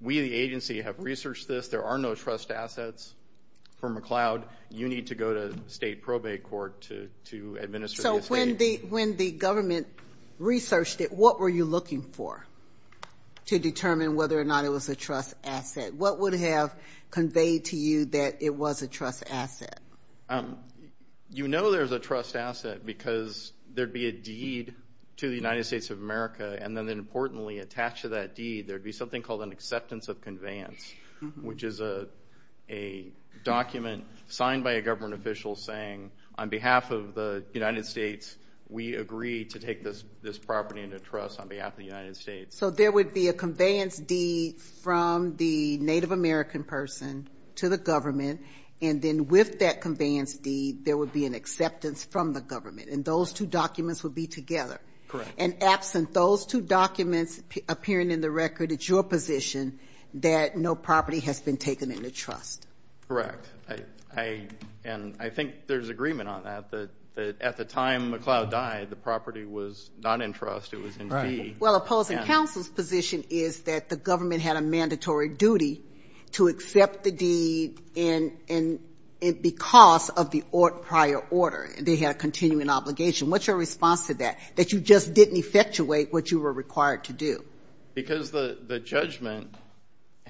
we, 0.00 0.20
the 0.20 0.34
agency, 0.34 0.82
have 0.82 0.98
researched 0.98 1.48
this. 1.48 1.68
There 1.68 1.84
are 1.84 1.98
no 1.98 2.14
trust 2.14 2.50
assets 2.50 3.14
for 3.82 3.90
McLeod. 3.90 4.44
You 4.70 4.88
need 4.88 5.08
to 5.08 5.16
go 5.16 5.34
to 5.34 5.54
state 5.66 6.02
probate 6.02 6.44
court 6.44 6.80
to 7.24 7.58
administer 7.60 8.00
the 8.00 8.16
estate. 8.16 8.80
So 8.80 8.86
when 8.88 9.16
the 9.16 9.32
government 9.32 9.88
researched 10.38 11.00
it, 11.00 11.12
what 11.12 11.40
were 11.40 11.48
you 11.48 11.64
looking 11.64 12.02
for 12.02 12.46
to 13.46 13.58
determine 13.58 14.14
whether 14.14 14.40
or 14.40 14.44
not 14.44 14.64
it 14.64 14.68
was 14.68 14.88
a 14.88 14.94
trust 14.94 15.34
asset? 15.42 15.94
What 15.94 16.20
would 16.20 16.34
have 16.34 16.72
conveyed 17.10 17.66
to 17.66 17.76
you 17.76 18.04
that 18.06 18.40
it 18.40 18.54
was 18.54 18.82
a 18.82 18.88
trust 18.88 19.24
asset? 19.28 19.80
Um, 20.28 20.58
you 21.28 21.48
know 21.48 21.72
there's 21.72 21.90
a 21.90 21.98
trust 21.98 22.36
asset 22.36 22.86
because 22.86 23.52
there'd 23.74 23.92
be 23.92 24.06
a 24.06 24.12
deed 24.12 24.74
to 25.16 25.28
the 25.28 25.34
United 25.34 25.64
States 25.64 25.90
of 25.90 25.98
America, 25.98 26.56
and 26.60 26.76
then 26.76 26.88
importantly, 26.88 27.58
attached 27.58 28.02
to 28.02 28.10
that 28.10 28.36
deed, 28.36 28.68
there'd 28.68 28.84
be 28.84 28.92
something 28.92 29.22
called 29.22 29.42
an 29.42 29.50
acceptance 29.50 30.08
of 30.08 30.20
conveyance, 30.20 30.94
mm-hmm. 31.20 31.46
which 31.46 31.64
is 31.64 31.80
a 31.80 32.06
document 33.44 34.04
signed 34.28 34.64
by 34.64 34.72
a 34.72 34.82
government 34.82 35.14
official 35.14 35.56
saying, 35.56 36.10
on 36.36 36.48
behalf 36.48 36.90
of 36.90 37.14
the 37.14 37.44
United 37.52 37.86
States, 37.86 38.36
we 38.68 38.94
agree 38.94 39.44
to 39.44 39.58
take 39.58 39.84
this 39.84 40.38
property 40.38 40.80
into 40.80 40.98
trust 40.98 41.38
on 41.38 41.48
behalf 41.48 41.72
of 41.72 41.78
the 41.78 41.84
United 41.84 42.16
States. 42.16 42.56
So 42.56 42.70
there 42.70 42.90
would 42.90 43.12
be 43.12 43.28
a 43.28 43.34
conveyance 43.34 43.98
deed 43.98 44.60
from 44.82 45.36
the 45.36 45.76
Native 45.78 46.10
American 46.10 46.64
person 46.64 47.28
to 47.56 47.68
the 47.68 47.76
government, 47.76 48.40
and 48.80 49.02
then 49.02 49.28
with 49.28 49.58
that 49.58 49.82
conveyance 49.82 50.34
deed, 50.34 50.86
there 50.86 50.96
would 50.96 51.12
be 51.12 51.26
an 51.26 51.34
acceptance 51.34 52.02
from 52.04 52.32
the 52.32 52.40
government, 52.40 52.88
and 52.88 53.04
those 53.04 53.32
two 53.32 53.46
documents 53.46 54.02
would 54.02 54.14
be 54.14 54.26
together. 54.26 54.80
Correct. 55.08 55.30
And 55.36 55.62
absent 55.62 56.14
those 56.14 56.46
two 56.46 56.62
documents 56.62 57.38
appearing 57.68 58.10
in 58.10 58.22
the 58.22 58.30
record, 58.30 58.72
it's 58.72 58.88
your 58.88 59.02
position 59.02 59.78
that 60.14 60.56
no 60.56 60.74
property 60.74 61.20
has 61.20 61.40
been 61.40 61.56
taken 61.56 61.90
into 61.90 62.10
trust? 62.10 62.66
Correct. 63.08 63.46
I 63.68 63.78
I 64.14 64.48
and 64.84 65.16
I 65.20 65.30
think 65.30 65.66
there's 65.66 65.88
agreement 65.88 66.28
on 66.28 66.44
that, 66.44 66.70
that 66.70 66.90
at 67.40 67.56
the 67.56 67.64
time 67.64 68.12
McLeod 68.12 68.50
died, 68.50 68.90
the 68.90 68.96
property 68.96 69.44
was 69.44 69.90
not 69.98 70.22
in 70.22 70.32
trust. 70.32 70.72
It 70.72 70.80
was 70.80 70.96
in 70.96 71.10
fee. 71.10 71.56
Well, 71.58 71.74
opposing 71.76 72.18
counsel's 72.18 72.68
position 72.68 73.24
is 73.30 73.62
that 73.62 73.88
the 73.88 73.96
government 73.96 74.42
had 74.42 74.56
a 74.56 74.62
mandatory 74.62 75.28
duty 75.28 75.82
to 76.32 76.48
accept 76.48 77.04
the 77.04 77.10
deed 77.10 77.80
and 77.96 78.32
and 78.48 78.80
because 79.40 80.08
of 80.08 80.30
the 80.30 80.42
prior 80.82 81.18
order. 81.30 81.70
They 81.80 81.96
had 81.96 82.16
a 82.16 82.18
continuing 82.18 82.68
obligation. 82.68 83.30
What's 83.30 83.46
your 83.46 83.56
response 83.56 84.08
to 84.08 84.14
that, 84.14 84.38
that 84.56 84.72
you 84.72 84.80
just 84.80 85.14
didn't 85.14 85.36
effectuate 85.36 86.12
what 86.12 86.30
you 86.30 86.40
were 86.40 86.52
required 86.52 87.04
to 87.04 87.12
do? 87.12 87.44
Because 87.94 88.30
the 88.30 88.82
judgment 88.84 89.54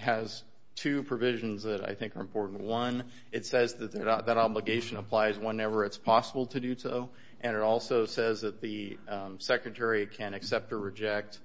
has 0.02 0.42
two 0.74 1.02
provisions 1.02 1.64
that 1.64 1.88
I 1.88 1.94
think 1.94 2.16
are 2.16 2.20
important. 2.20 2.60
One, 2.60 3.04
it 3.30 3.46
says 3.46 3.74
that 3.74 3.92
that 3.92 4.36
obligation 4.38 4.96
applies 4.96 5.38
whenever 5.38 5.84
it's 5.84 5.98
possible 5.98 6.46
to 6.46 6.60
do 6.60 6.76
so, 6.76 7.10
and 7.40 7.56
it 7.56 7.62
also 7.62 8.06
says 8.06 8.42
that 8.42 8.60
the 8.60 8.98
um, 9.08 9.40
secretary 9.40 10.06
can 10.06 10.34
accept 10.34 10.72
or 10.72 10.78
reject 10.78 11.38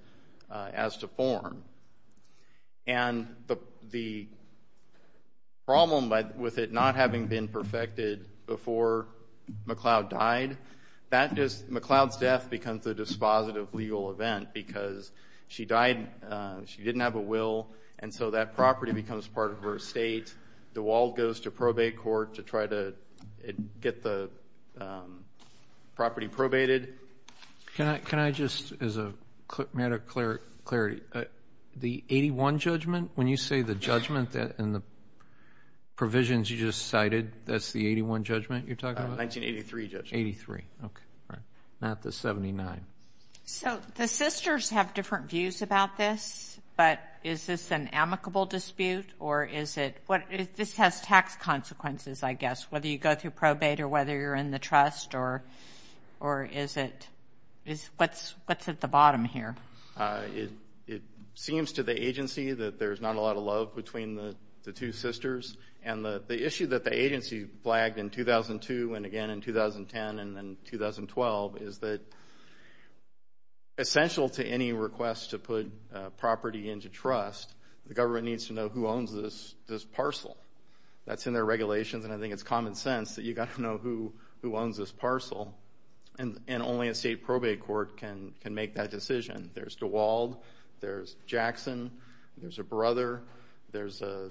uh, 0.50 0.70
as 0.72 0.96
to 0.98 1.08
form. 1.08 1.62
And 2.86 3.26
the 3.90 4.26
problem 5.66 6.10
with 6.38 6.56
it 6.56 6.72
not 6.72 6.96
having 6.96 7.26
been 7.26 7.48
perfected 7.48 8.24
before 8.46 9.06
McLeod 9.66 10.08
died, 10.08 10.56
that 11.10 11.34
just, 11.34 11.70
McLeod's 11.70 12.16
death 12.16 12.48
becomes 12.48 12.86
a 12.86 12.94
dispositive 12.94 13.74
legal 13.74 14.10
event 14.10 14.54
because 14.54 15.10
she 15.48 15.64
died, 15.64 16.08
uh, 16.28 16.60
she 16.66 16.82
didn't 16.82 17.00
have 17.00 17.14
a 17.14 17.20
will, 17.20 17.68
and 17.98 18.12
so 18.12 18.30
that 18.30 18.54
property 18.54 18.92
becomes 18.92 19.26
part 19.26 19.50
of 19.50 19.60
her 19.60 19.76
estate. 19.76 20.32
DeWald 20.74 21.16
goes 21.16 21.40
to 21.40 21.50
probate 21.50 21.98
court 21.98 22.34
to 22.34 22.42
try 22.42 22.66
to 22.66 22.88
uh, 22.88 23.52
get 23.80 24.02
the 24.02 24.30
um, 24.80 25.24
property 25.96 26.28
probated. 26.28 26.94
Can 27.76 27.86
I 27.86 27.98
can 27.98 28.18
I 28.18 28.30
just, 28.30 28.72
as 28.80 28.96
a 28.96 29.12
matter 29.72 29.96
of 29.96 30.06
clarity, 30.64 31.02
uh, 31.12 31.24
the 31.76 32.04
81 32.08 32.58
judgment, 32.58 33.10
when 33.14 33.28
you 33.28 33.36
say 33.36 33.62
the 33.62 33.74
judgment 33.74 34.32
that 34.32 34.58
and 34.58 34.74
the 34.74 34.82
provisions 35.96 36.50
you 36.50 36.56
just 36.56 36.88
cited, 36.88 37.32
that's 37.44 37.72
the 37.72 37.86
81 37.88 38.24
judgment 38.24 38.66
you're 38.66 38.76
talking 38.76 38.98
about? 38.98 39.14
Uh, 39.14 39.22
1983 39.22 39.88
judgment. 39.88 40.14
83, 40.14 40.56
okay. 40.84 41.02
Right. 41.30 41.40
Not 41.80 42.02
the 42.02 42.12
79. 42.12 42.84
So 43.44 43.80
the 43.96 44.08
sisters 44.08 44.70
have 44.70 44.92
different 44.94 45.30
views 45.30 45.62
about 45.62 45.96
this, 45.96 46.57
but 46.78 47.00
is 47.24 47.44
this 47.44 47.72
an 47.72 47.88
amicable 47.88 48.46
dispute, 48.46 49.04
or 49.18 49.44
is 49.44 49.76
it, 49.76 49.96
what 50.06 50.22
this 50.54 50.76
has 50.76 51.00
tax 51.00 51.34
consequences, 51.34 52.22
I 52.22 52.34
guess, 52.34 52.70
whether 52.70 52.86
you 52.86 52.98
go 52.98 53.16
through 53.16 53.32
probate 53.32 53.80
or 53.80 53.88
whether 53.88 54.16
you're 54.16 54.36
in 54.36 54.52
the 54.52 54.60
trust, 54.60 55.16
or 55.16 55.42
or 56.20 56.44
is 56.44 56.76
it, 56.76 57.08
what's 57.96 58.32
what's 58.46 58.68
at 58.68 58.80
the 58.80 58.86
bottom 58.86 59.24
here? 59.24 59.56
Uh 59.96 60.22
it 60.32 60.52
it 60.86 61.02
seems 61.34 61.72
to 61.72 61.82
the 61.82 62.00
agency 62.00 62.52
that 62.52 62.78
there's 62.78 63.00
not 63.00 63.16
a 63.16 63.20
lot 63.20 63.36
of 63.36 63.42
love 63.42 63.74
between 63.74 64.14
the 64.14 64.36
the 64.62 64.72
two 64.72 64.92
sisters. 64.92 65.56
And 65.82 66.04
the, 66.04 66.22
the 66.26 66.44
issue 66.44 66.66
that 66.68 66.84
the 66.84 66.92
agency 66.92 67.46
flagged 67.62 67.98
in 67.98 68.10
2002 68.10 68.94
and 68.94 69.06
again 69.06 69.30
in 69.30 69.40
2010 69.40 70.18
and 70.18 70.36
then 70.36 70.56
2012 70.66 71.62
is 71.62 71.78
that 71.78 72.00
essential 73.78 74.28
to 74.30 74.44
any 74.44 74.72
request 74.72 75.30
to 75.30 75.38
put 75.38 75.70
property 76.18 76.70
into 76.70 76.88
trust, 76.88 77.54
the 77.86 77.94
government 77.94 78.26
needs 78.26 78.48
to 78.48 78.52
know 78.52 78.68
who 78.68 78.86
owns 78.86 79.12
this 79.12 79.54
this 79.66 79.84
parcel. 79.84 80.36
That's 81.06 81.26
in 81.26 81.32
their 81.32 81.44
regulations, 81.44 82.04
and 82.04 82.12
I 82.12 82.18
think 82.18 82.34
it's 82.34 82.42
common 82.42 82.74
sense 82.74 83.16
that 83.16 83.24
you've 83.24 83.36
got 83.36 83.54
to 83.54 83.62
know 83.62 83.78
who 83.78 84.12
owns 84.56 84.76
this 84.76 84.92
parcel, 84.92 85.54
and 86.18 86.38
and 86.48 86.62
only 86.62 86.88
a 86.88 86.94
state 86.94 87.24
probate 87.24 87.60
court 87.60 87.96
can 87.96 88.34
can 88.42 88.54
make 88.54 88.74
that 88.74 88.90
decision. 88.90 89.50
There's 89.54 89.76
DeWald, 89.76 90.36
there's 90.80 91.16
Jackson, 91.26 91.90
there's 92.36 92.58
a 92.58 92.64
brother, 92.64 93.22
there's 93.72 94.02
uh, 94.02 94.28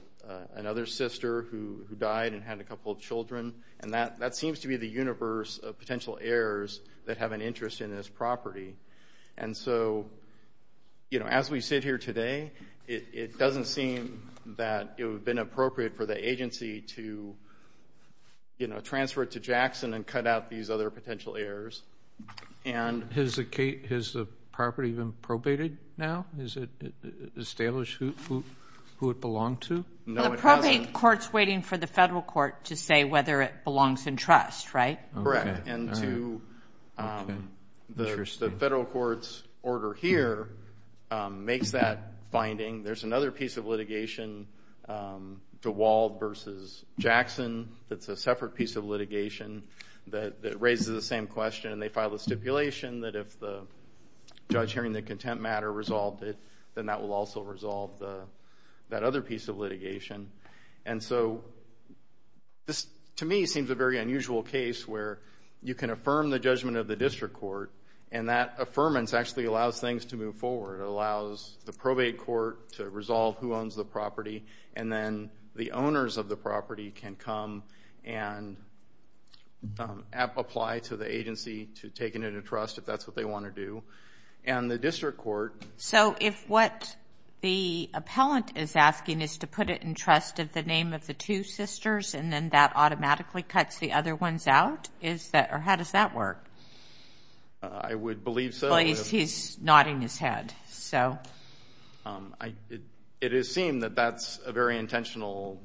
another 0.55 0.85
sister 0.85 1.43
who 1.43 1.85
died 1.97 2.33
and 2.33 2.43
had 2.43 2.59
a 2.59 2.63
couple 2.63 2.91
of 2.91 2.99
children, 2.99 3.53
and 3.79 3.93
that, 3.93 4.19
that 4.19 4.35
seems 4.35 4.59
to 4.59 4.67
be 4.67 4.77
the 4.77 4.87
universe 4.87 5.57
of 5.59 5.77
potential 5.77 6.17
heirs 6.21 6.81
that 7.05 7.17
have 7.17 7.31
an 7.31 7.41
interest 7.41 7.81
in 7.81 7.95
this 7.95 8.07
property. 8.07 8.75
And 9.37 9.55
so, 9.55 10.05
you 11.09 11.19
know, 11.19 11.27
as 11.27 11.49
we 11.49 11.61
sit 11.61 11.83
here 11.83 11.97
today, 11.97 12.51
it 12.87 13.37
doesn't 13.37 13.65
seem 13.65 14.29
that 14.57 14.95
it 14.97 15.03
would 15.03 15.13
have 15.13 15.25
been 15.25 15.39
appropriate 15.39 15.97
for 15.97 16.05
the 16.05 16.29
agency 16.29 16.81
to, 16.81 17.35
you 18.57 18.67
know, 18.67 18.79
transfer 18.79 19.23
it 19.23 19.31
to 19.31 19.39
Jackson 19.39 19.93
and 19.93 20.07
cut 20.07 20.25
out 20.25 20.49
these 20.49 20.69
other 20.69 20.89
potential 20.89 21.35
heirs. 21.35 21.83
And 22.65 23.11
has 23.13 23.35
the 23.35 24.27
property 24.51 24.91
been 24.91 25.11
probated 25.21 25.77
now? 25.97 26.25
Is 26.39 26.57
it 26.57 26.69
uh, 26.83 27.09
established 27.37 27.95
who 27.99 28.43
it 29.09 29.21
belonged 29.21 29.61
to? 29.61 29.83
No, 30.05 30.21
it 30.21 30.23
hasn't. 30.23 30.35
The 30.35 30.41
probate 30.41 30.93
court's 30.93 31.31
waiting 31.31 31.61
for 31.61 31.77
the 31.77 31.87
federal 31.87 32.21
court 32.21 32.65
to 32.65 32.75
say 32.75 33.03
whether 33.03 33.41
it 33.41 33.63
belongs 33.63 34.07
in 34.07 34.15
trust, 34.15 34.73
right? 34.73 34.99
Correct. 35.13 35.67
And 35.67 35.93
to 35.95 36.41
um, 36.97 37.49
the 37.95 38.53
federal 38.59 38.85
court's 38.85 39.43
order 39.63 39.93
here 39.93 40.49
um, 41.11 41.45
makes 41.45 41.71
that 41.71 42.13
finding. 42.31 42.83
There's 42.83 43.03
another 43.03 43.31
piece 43.31 43.57
of 43.57 43.65
litigation, 43.65 44.47
um, 44.87 45.41
DeWald 45.61 46.19
versus 46.19 46.83
Jackson, 46.99 47.69
that's 47.89 48.09
a 48.09 48.17
separate 48.17 48.55
piece 48.55 48.75
of 48.75 48.85
litigation 48.85 49.63
that 50.07 50.61
raises 50.61 50.87
the 50.87 51.01
same 51.01 51.27
question, 51.27 51.71
and 51.73 51.81
they 51.81 51.89
filed 51.89 52.13
a 52.13 52.19
stipulation 52.19 53.01
that 53.01 53.15
if 53.15 53.37
the 53.39 53.63
judge 54.49 54.71
hearing 54.71 54.93
the 54.93 55.01
contempt 55.01 55.43
matter 55.43 55.71
resolved 55.71 56.23
it, 56.23 56.37
then 56.75 56.85
that 56.85 57.01
will 57.01 57.11
also 57.11 57.41
resolve 57.41 57.97
the 57.99 58.21
that 58.89 59.03
other 59.03 59.21
piece 59.21 59.49
of 59.49 59.57
litigation. 59.57 60.31
And 60.85 61.03
so 61.03 61.43
this, 62.65 62.87
to 63.17 63.25
me, 63.25 63.45
seems 63.45 63.69
a 63.69 63.75
very 63.75 63.99
unusual 63.99 64.43
case 64.43 64.87
where 64.87 65.19
you 65.61 65.75
can 65.75 65.89
affirm 65.89 66.29
the 66.29 66.39
judgment 66.39 66.77
of 66.77 66.87
the 66.87 66.95
district 66.95 67.35
court, 67.35 67.71
and 68.11 68.29
that 68.29 68.59
affirmance 68.59 69.13
actually 69.13 69.45
allows 69.45 69.79
things 69.79 70.05
to 70.05 70.15
move 70.15 70.35
forward. 70.35 70.81
It 70.81 70.87
allows 70.87 71.55
the 71.65 71.73
probate 71.73 72.19
court 72.19 72.73
to 72.73 72.89
resolve 72.89 73.37
who 73.37 73.53
owns 73.53 73.75
the 73.75 73.85
property, 73.85 74.45
and 74.75 74.91
then 74.91 75.29
the 75.55 75.71
owners 75.71 76.17
of 76.17 76.29
the 76.29 76.37
property 76.37 76.91
can 76.91 77.15
come 77.15 77.63
and 78.05 78.57
um, 79.79 80.03
apply 80.13 80.79
to 80.79 80.95
the 80.95 81.11
agency 81.11 81.65
to 81.81 81.89
take 81.89 82.15
it 82.15 82.23
into 82.23 82.41
trust 82.41 82.77
if 82.77 82.85
that's 82.85 83.07
what 83.07 83.15
they 83.15 83.25
want 83.25 83.45
to 83.45 83.51
do. 83.51 83.83
And 84.45 84.71
the 84.71 84.77
district 84.77 85.17
court... 85.17 85.61
So 85.77 86.15
if 86.19 86.47
what 86.47 86.95
the 87.41 87.89
appellant 87.93 88.57
is 88.57 88.75
asking 88.75 89.21
is 89.21 89.37
to 89.39 89.47
put 89.47 89.69
it 89.69 89.83
in 89.83 89.93
trust 89.93 90.39
of 90.39 90.51
the 90.53 90.63
name 90.63 90.93
of 90.93 91.05
the 91.05 91.13
two 91.13 91.43
sisters, 91.43 92.15
and 92.15 92.33
then 92.33 92.49
that 92.49 92.73
automatically 92.75 93.43
cuts 93.43 93.77
the 93.77 93.93
other 93.93 94.15
ones 94.15 94.47
out? 94.47 94.89
Is 95.01 95.29
that 95.29 95.49
or 95.51 95.59
how 95.59 95.75
does 95.75 95.91
that 95.91 96.15
work? 96.15 96.43
Uh, 97.61 97.67
I 97.67 97.95
would 97.95 98.23
believe 98.23 98.53
so. 98.53 98.69
Well, 98.69 98.79
he's 98.79 99.57
nodding 99.61 100.01
his 100.01 100.17
head. 100.17 100.53
So. 100.69 101.17
Um, 102.05 102.35
it 103.19 103.33
is 103.33 103.53
seen 103.53 103.79
that 103.79 103.95
that's 103.95 104.39
a 104.45 104.51
very 104.51 104.77
intentional 104.77 105.61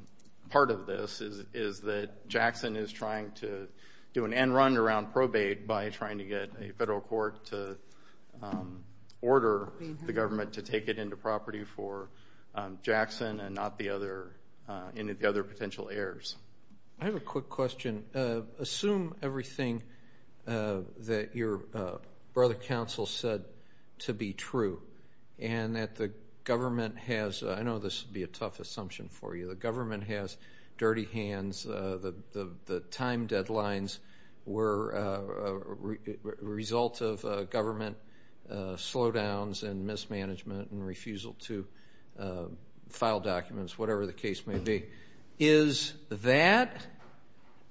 part 0.49 0.71
of 0.71 0.85
this, 0.85 1.21
is 1.21 1.79
that 1.81 2.27
Jackson 2.27 2.75
is 2.75 2.91
trying 2.91 3.31
to 3.31 3.67
do 4.13 4.25
an 4.25 4.33
end 4.33 4.53
run 4.53 4.77
around 4.77 5.13
probate 5.13 5.65
by 5.67 5.89
trying 5.89 6.19
to 6.19 6.25
get 6.25 6.49
a 6.61 6.71
federal 6.73 7.01
court 7.01 7.45
to 7.47 7.77
um, 8.41 8.83
order 9.23 9.71
the 9.79 9.85
mm-hmm. 9.85 10.11
government 10.11 10.53
to 10.53 10.61
take 10.61 10.89
it 10.89 10.99
into 10.99 11.15
property 11.15 11.63
for 11.63 12.09
um, 12.53 12.77
Jackson 12.83 13.39
and 13.39 13.55
not 13.55 13.81
uh, 13.81 14.81
any 14.95 15.11
of 15.11 15.19
the 15.19 15.27
other 15.27 15.43
potential 15.43 15.89
heirs. 15.89 16.35
I 16.99 17.05
have 17.05 17.15
a 17.15 17.19
quick 17.21 17.49
question. 17.49 18.03
Uh, 18.13 18.41
assume 18.59 19.15
everything 19.21 19.81
uh, 20.45 20.81
that 21.07 21.35
your 21.35 21.61
brother 22.33 22.53
counsel 22.53 23.05
said 23.05 23.45
to 23.99 24.13
be 24.13 24.33
true, 24.33 24.81
and 25.39 25.75
that 25.75 25.95
the 25.95 26.11
government 26.43 26.97
has... 26.97 27.43
I 27.43 27.63
know 27.63 27.79
this 27.79 28.03
would 28.03 28.13
be 28.13 28.23
a 28.23 28.27
tough 28.27 28.59
assumption 28.59 29.09
for 29.09 29.35
you. 29.35 29.47
The 29.47 29.55
government 29.55 30.03
has 30.03 30.35
dirty 30.77 31.05
hands. 31.05 31.63
The 31.63 32.83
time 32.91 33.27
deadlines 33.27 33.99
were 34.45 34.91
a 34.91 36.45
result 36.45 37.01
of 37.01 37.49
government 37.49 37.97
Uh, 38.49 38.75
slowdowns 38.75 39.63
and 39.63 39.87
mismanagement 39.87 40.69
and 40.71 40.85
refusal 40.85 41.33
to 41.39 41.65
uh, 42.19 42.43
file 42.89 43.21
documents, 43.21 43.79
whatever 43.79 44.05
the 44.05 44.13
case 44.13 44.45
may 44.45 44.57
be. 44.57 44.83
Is 45.39 45.93
that 46.09 46.85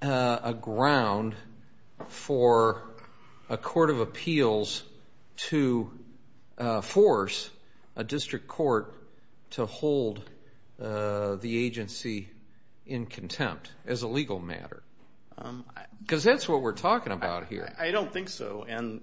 uh, 0.01 0.39
a 0.43 0.53
ground 0.53 1.35
for 2.07 2.81
a 3.49 3.57
court 3.57 3.91
of 3.91 3.99
appeals 3.99 4.83
to 5.35 5.91
force 6.81 7.49
a 7.95 8.03
district 8.03 8.47
court 8.47 8.95
to 9.51 9.67
hold 9.67 10.27
the 10.79 11.65
agency 11.65 12.29
in 12.87 13.05
contempt 13.05 13.71
as 13.85 14.01
a 14.01 14.07
legal 14.07 14.39
matter? 14.39 14.81
Um, 15.37 15.65
because 16.01 16.23
that's 16.23 16.49
what 16.49 16.61
we're 16.61 16.73
talking 16.73 17.13
about 17.13 17.47
here. 17.47 17.73
I 17.79 17.91
don't 17.91 18.11
think 18.11 18.29
so. 18.29 18.65
And 18.67 19.01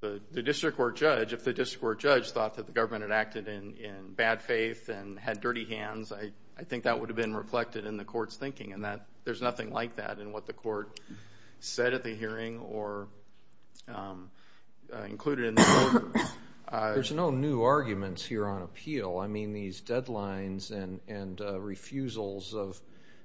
the 0.00 0.42
district 0.42 0.76
court 0.76 0.96
judge, 0.96 1.32
if 1.32 1.44
the 1.44 1.52
district 1.52 1.82
court 1.82 2.00
judge 2.00 2.30
thought 2.30 2.54
that 2.54 2.66
the 2.66 2.72
government 2.72 3.02
had 3.02 3.12
acted 3.12 3.48
in 3.48 4.14
bad 4.16 4.42
faith 4.42 4.88
and 4.88 5.18
had 5.18 5.40
dirty 5.40 5.64
hands, 5.64 6.12
I 6.12 6.64
think 6.64 6.84
that 6.84 7.00
would 7.00 7.08
have 7.08 7.16
been 7.16 7.34
reflected 7.34 7.86
in 7.86 7.96
the 7.96 8.04
court's 8.04 8.36
thinking, 8.36 8.72
and 8.72 8.84
that 8.84 9.06
there's 9.24 9.42
nothing 9.42 9.72
like 9.72 9.96
that 9.96 10.18
in 10.18 10.32
what 10.32 10.46
the 10.46 10.52
court 10.52 10.98
said 11.60 11.92
at 11.94 12.02
the 12.02 12.14
hearing 12.14 12.58
or 12.60 13.08
um, 13.88 14.30
uh, 14.94 15.02
included 15.02 15.46
in 15.46 15.54
the 15.54 15.90
order. 15.92 16.28
Uh, 16.70 16.94
there's 16.94 17.10
no 17.10 17.30
new 17.30 17.64
arguments 17.64 18.24
here 18.24 18.46
on 18.46 18.62
appeal. 18.62 19.18
I 19.18 19.26
mean, 19.26 19.52
these 19.52 19.80
deadlines 19.80 20.70
and 20.70 21.40
uh, 21.40 21.58
refusals 21.58 22.54
of 22.54 22.80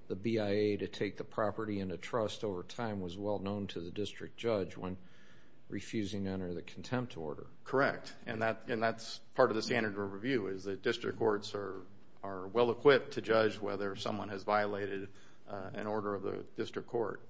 the 0.08 0.16
BIA 0.16 0.80
to 0.80 0.88
take 0.88 1.18
the 1.18 1.24
property 1.24 1.80
into 1.80 1.96
trust 1.96 2.44
over 2.44 2.64
time 2.64 3.02
was 3.02 3.16
well 3.16 3.38
known 3.38 3.68
to 3.68 3.82
the 3.82 3.92
district 3.92 4.38
judge 4.38 4.76
when 4.76 4.98
refusing 5.70 6.26
to 6.26 6.30
enter 6.30 6.54
the 6.54 6.62
contempt 6.62 7.18
order. 7.18 7.48
Correct. 7.64 8.14
And 8.28 8.42
that's 8.42 9.20
part 9.36 9.50
of 9.50 9.56
the 9.56 9.62
standard 9.62 9.98
of 9.98 10.14
review 10.14 10.48
is 10.48 10.64
that 10.66 10.84
district 10.84 11.20
courts 11.20 11.54
are 11.56 12.48
well 12.54 12.72
equipped 12.72 13.14
to 13.14 13.22
judge 13.22 13.60
whether 13.60 13.96
someone 13.96 14.30
has 14.30 14.44
violated 14.44 15.08
uh, 15.50 15.70
an 15.76 15.88
order 15.88 16.16
of 16.16 16.24
the 16.24 16.44
district 16.58 16.88
court. 16.90 17.22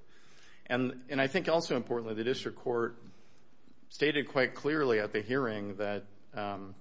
And 0.67 0.95
I 1.17 1.28
think 1.28 1.48
also 1.48 1.76
importantly, 1.76 2.15
the 2.15 2.24
district 2.24 2.60
court 2.60 2.98
stated 3.89 4.30
quite 4.30 4.56
clearly 4.56 5.00
at 5.00 5.13
the 5.13 5.21
hearing 5.21 5.76
that 5.78 6.04
um, 6.34 6.76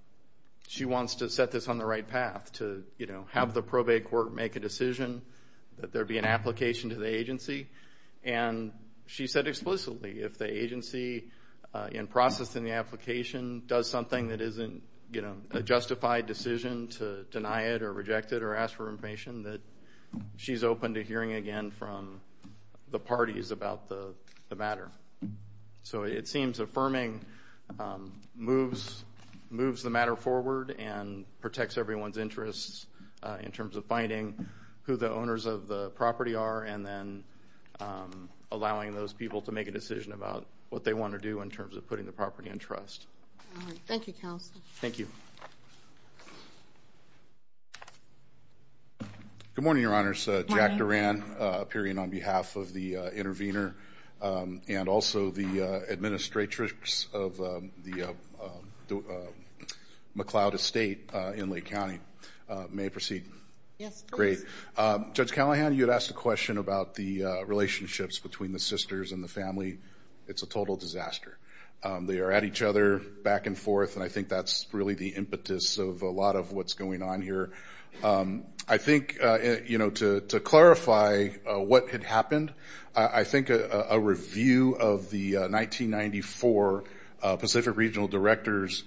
she 0.69 0.85
wants 0.85 1.17
to 1.17 1.29
set 1.29 1.51
this 1.51 1.69
on 1.69 1.79
the 1.79 1.85
right 1.85 2.07
path 2.07 2.53
to 2.55 2.83
you 2.99 3.07
know, 3.07 3.27
have 3.31 3.53
the 3.53 3.63
probate 3.63 4.11
court 4.11 4.35
make 4.35 4.57
a 4.57 4.61
decision, 4.61 5.23
that 5.79 5.93
there 5.93 6.05
be 6.05 6.19
an 6.19 6.25
application 6.25 6.91
to 6.91 6.97
the 6.97 7.07
agency. 7.07 7.69
And 8.25 8.73
she 9.07 9.27
said 9.27 9.47
explicitly, 9.47 10.21
if 10.21 10.39
the 10.39 10.51
agency 10.51 11.31
Uh, 11.75 11.89
in 11.91 12.07
processing 12.07 12.63
the 12.63 12.71
application 12.71 13.63
does 13.67 13.91
something 13.91 14.29
that 14.29 14.41
isn't 14.41 14.81
you 15.11 15.21
know 15.21 15.35
a 15.51 15.61
justified 15.61 16.25
decision 16.25 16.87
to 16.87 17.25
deny 17.33 17.63
it 17.63 17.83
or 17.83 17.93
reject 17.93 18.33
it 18.33 18.45
or 18.45 18.55
ask 18.55 18.77
for 18.77 18.89
information, 18.89 19.43
that 19.43 19.61
she's 20.37 20.63
open 20.63 20.95
to 20.95 21.03
hearing 21.03 21.33
again 21.33 21.73
from 21.73 22.21
the 22.93 22.99
parties 23.01 23.51
about 23.51 23.89
the 23.89 24.15
matter. 24.55 24.89
So 25.83 26.05
it 26.05 26.29
seems 26.29 26.61
affirming 26.61 27.25
um 27.81 28.13
moves 28.37 29.05
moves 29.51 29.83
the 29.83 29.91
matter 29.91 30.15
forward 30.15 30.77
and 30.79 31.25
protects 31.41 31.77
everyone's 31.77 32.19
interests 32.19 32.87
uh, 33.25 33.39
in 33.43 33.51
terms 33.51 33.77
of 33.77 33.85
finding 33.87 34.47
who 34.83 34.97
the 34.97 35.11
owners 35.11 35.47
of 35.47 35.67
the 35.67 35.91
property 35.91 36.37
are 36.37 36.63
and 36.63 36.87
then 36.87 37.25
um, 37.81 38.29
allowing 38.53 38.95
those 38.95 39.13
people 39.13 39.41
to 39.41 39.51
make 39.51 39.67
a 39.67 39.73
decision 39.73 40.13
about 40.13 40.47
what 40.75 40.83
they 40.83 40.93
want 40.93 41.13
to 41.13 41.21
do 41.21 41.41
in 41.41 41.51
terms 41.51 41.77
of 41.77 41.87
putting 41.87 42.05
the 42.05 42.11
property 42.11 42.51
in 42.51 42.59
trust. 42.59 43.07
All 43.57 43.67
right. 43.69 43.79
Thank 43.87 44.09
you, 44.09 44.13
counsel. 44.13 44.61
Thank 44.81 44.99
you. 44.99 45.07
Good 49.55 49.63
morning, 49.63 49.85
Your 49.85 49.95
Honors. 49.95 50.27
Uh, 50.27 50.43
Jack 50.49 50.77
Duran, 50.77 51.23
uh, 51.39 51.59
appearing 51.61 51.97
on 51.97 52.11
behalf 52.11 52.57
of 52.57 52.73
the 52.73 52.97
uh, 52.97 53.11
intervener 53.11 53.77
um, 54.21 54.63
and 54.67 54.89
also 54.89 55.31
the 55.31 55.85
administratrix 55.89 57.07
of 57.15 57.41
um, 57.41 57.71
the 57.85 58.13
McLeod 60.17 60.55
Estate 60.55 61.09
in 61.37 61.51
Lake 61.51 61.67
County. 61.67 62.01
May 62.71 62.87
I 62.87 62.89
proceed? 62.89 63.27
Yes, 63.79 64.03
please. 64.03 64.11
Great. 64.11 64.39
Um, 64.77 65.13
Judge 65.15 65.31
Callahan, 65.31 65.73
you 65.77 65.87
had 65.87 65.95
asked 65.95 66.11
a 66.11 66.15
question 66.15 66.59
about 66.59 66.97
the 66.97 67.23
relationships 67.47 68.19
between 68.19 68.51
the 68.51 68.59
sisters 68.59 69.13
and 69.13 69.23
the 69.23 69.29
family. 69.29 69.79
It's 70.29 70.43
a 70.43 70.47
total 70.47 70.77
disaster. 70.77 71.39
Um, 71.83 72.07
they 72.07 72.19
are 72.21 72.33
at 72.33 72.45
each 72.45 72.63
other 72.63 72.99
back 72.99 73.47
and 73.47 73.59
forth, 73.59 73.97
and 73.97 74.05
I 74.05 74.09
think 74.09 74.29
that's 74.31 74.67
really 74.73 74.95
the 74.95 75.09
impetus 75.09 75.77
of 75.77 76.01
a 76.01 76.09
lot 76.09 76.35
of 76.35 76.53
what's 76.53 76.73
going 76.73 77.03
on 77.03 77.21
here. 77.21 77.51
Um, 78.03 78.45
I 78.67 78.79
think, 78.79 79.19
uh, 79.23 79.39
you 79.67 79.77
know, 79.79 79.91
to 79.91 80.21
clarify 80.41 81.29
uh, 81.47 81.61
what 81.61 81.91
had 81.91 82.03
happened, 82.03 82.53
I 82.97 83.25
think 83.25 83.51
a 83.51 83.99
review 83.99 84.77
of 84.77 85.11
the 85.11 85.37
uh, 85.37 85.41
1994 85.49 86.85
Pacific 87.39 87.77
Regional 87.77 88.09
Director's 88.09 88.85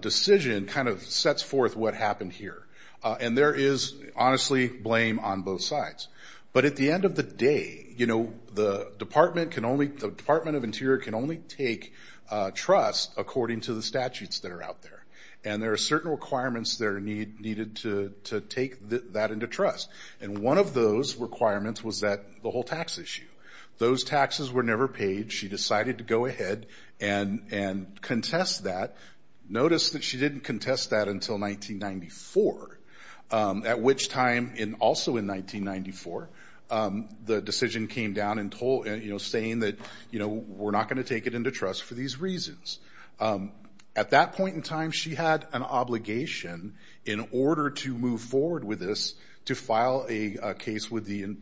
decision 0.00 0.66
kind 0.66 0.88
of 0.88 1.02
sets 1.02 1.42
forth 1.42 1.74
what 1.74 1.94
happened 1.94 2.32
here. 2.32 2.62
And 3.02 3.36
there 3.36 3.54
is, 3.54 3.94
honestly, 4.14 4.68
blame 4.68 5.18
on 5.20 5.42
both 5.42 5.62
sides. 5.62 6.08
But 6.56 6.64
at 6.64 6.76
the 6.76 6.90
end 6.90 7.04
of 7.04 7.14
the 7.14 7.22
day, 7.22 7.86
you 7.98 8.06
know, 8.06 8.32
the 8.54 8.90
Department 8.98 9.50
can 9.50 9.66
only 9.66 9.88
the 9.88 10.08
Department 10.08 10.56
of 10.56 10.64
Interior 10.64 10.96
can 10.96 11.14
only 11.14 11.36
take 11.36 11.92
uh, 12.30 12.50
trust 12.50 13.12
according 13.18 13.60
to 13.66 13.74
the 13.74 13.82
statutes 13.82 14.38
that 14.38 14.50
are 14.50 14.62
out 14.62 14.80
there. 14.80 15.04
And 15.44 15.62
there 15.62 15.72
are 15.72 15.76
certain 15.76 16.10
requirements 16.10 16.78
that 16.78 16.86
are 16.86 16.98
needed 16.98 17.76
to 17.82 18.40
take 18.48 18.88
that 18.88 19.32
into 19.32 19.46
trust. 19.46 19.90
And 20.22 20.38
one 20.38 20.56
of 20.56 20.72
those 20.72 21.16
requirements 21.16 21.84
was 21.84 22.00
that 22.00 22.24
the 22.42 22.50
whole 22.50 22.64
tax 22.64 22.96
issue. 22.96 23.28
Those 23.76 24.02
taxes 24.02 24.50
were 24.50 24.62
never 24.62 24.88
paid. 24.88 25.32
She 25.32 25.48
decided 25.48 25.98
to 25.98 26.04
go 26.04 26.24
ahead 26.24 26.64
and 27.02 27.48
and 27.50 28.00
contest 28.00 28.64
that. 28.64 28.96
Notice 29.46 29.90
that 29.90 30.02
she 30.02 30.16
didn't 30.16 30.40
contest 30.40 30.88
that 30.88 31.06
until 31.06 31.38
1994, 31.38 32.78
um, 33.30 33.66
at 33.66 33.78
which 33.78 34.08
time, 34.08 34.54
also 34.80 35.18
in 35.18 35.26
1994, 35.26 36.30
the 36.68 37.40
decision 37.44 37.88
came 37.88 38.12
down 38.12 38.38
and 38.38 38.50
told, 38.50 38.86
you 38.86 39.10
know, 39.10 39.18
saying 39.18 39.60
that, 39.60 39.78
you 40.10 40.18
know, 40.18 40.28
we're 40.28 40.70
not 40.70 40.88
going 40.88 41.02
to 41.02 41.08
take 41.08 41.26
it 41.26 41.34
into 41.34 41.50
trust 41.50 41.82
for 41.82 41.94
these 41.94 42.20
reasons. 42.20 42.78
Um 43.20 43.52
at 43.96 44.10
that 44.10 44.34
point 44.34 44.54
in 44.56 44.60
time, 44.60 44.90
she 44.90 45.14
had 45.14 45.46
an 45.54 45.62
obligation 45.62 46.74
in 47.06 47.28
order 47.32 47.70
to 47.70 47.94
move 47.94 48.20
forward 48.20 48.62
with 48.62 48.78
this 48.78 49.14
to 49.46 49.54
file 49.54 50.04
a 50.10 50.54
case 50.54 50.90
with 50.90 51.06
the 51.06 51.36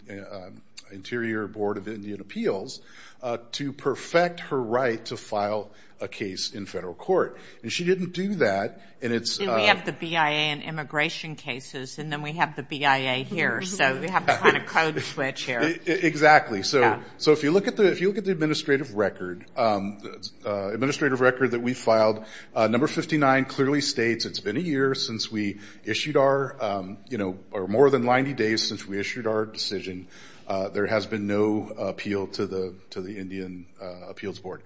Interior 0.92 1.46
Board 1.46 1.76
of 1.76 1.88
Indian 1.88 2.20
Appeals 2.20 2.80
uh, 3.22 3.38
to 3.52 3.72
perfect 3.72 4.40
her 4.40 4.60
right 4.60 5.04
to 5.06 5.16
file 5.16 5.70
a 6.00 6.08
case 6.08 6.52
in 6.52 6.66
federal 6.66 6.94
court. 6.94 7.38
And 7.62 7.72
she 7.72 7.84
didn't 7.84 8.12
do 8.12 8.34
that. 8.36 8.82
And 9.00 9.12
it's... 9.12 9.40
Uh, 9.40 9.54
we 9.56 9.66
have 9.66 9.86
the 9.86 9.92
BIA 9.92 10.52
in 10.52 10.62
immigration 10.62 11.36
cases, 11.36 11.98
and 11.98 12.12
then 12.12 12.22
we 12.22 12.32
have 12.32 12.56
the 12.56 12.62
BIA 12.62 13.24
here. 13.24 13.62
So 13.74 13.98
we 13.98 14.08
have 14.08 14.26
to 14.26 14.36
kind 14.36 14.56
of 14.56 14.66
code 14.66 15.00
switch 15.02 15.42
here. 15.42 15.60
Exactly. 15.86 16.62
So 16.62 17.00
so 17.18 17.32
if 17.32 17.42
you 17.42 17.50
look 17.50 17.66
at 17.66 17.76
the 17.76 17.90
if 17.90 18.00
you 18.00 18.08
look 18.08 18.18
at 18.18 18.24
the 18.24 18.30
administrative 18.30 18.94
record, 18.94 19.44
um, 19.56 19.98
uh, 20.44 20.72
administrative 20.72 21.20
record 21.20 21.52
that 21.52 21.60
we 21.60 21.74
filed, 21.74 22.24
number 22.54 22.86
59 22.86 23.46
clearly 23.46 23.80
states 23.80 24.26
it's 24.26 24.40
been 24.40 24.56
a 24.56 24.60
year 24.60 24.94
since 24.94 25.30
we 25.30 25.60
issued 25.84 26.16
our, 26.16 26.56
um, 26.62 26.98
you 27.08 27.18
know, 27.18 27.38
or 27.50 27.66
more 27.66 27.90
than 27.90 28.04
90 28.04 28.34
days 28.34 28.62
since 28.62 28.86
we 28.86 28.98
issued 28.98 29.26
our 29.26 29.46
decision. 29.46 30.06
Uh, 30.46 30.68
there 30.68 30.86
has 30.86 31.06
been 31.06 31.26
no 31.26 31.68
appeal 31.78 32.26
to 32.26 32.46
the 32.46 32.74
to 32.90 33.00
the 33.00 33.18
Indian 33.18 33.66
uh, 33.80 34.08
Appeals 34.08 34.38
Board. 34.38 34.62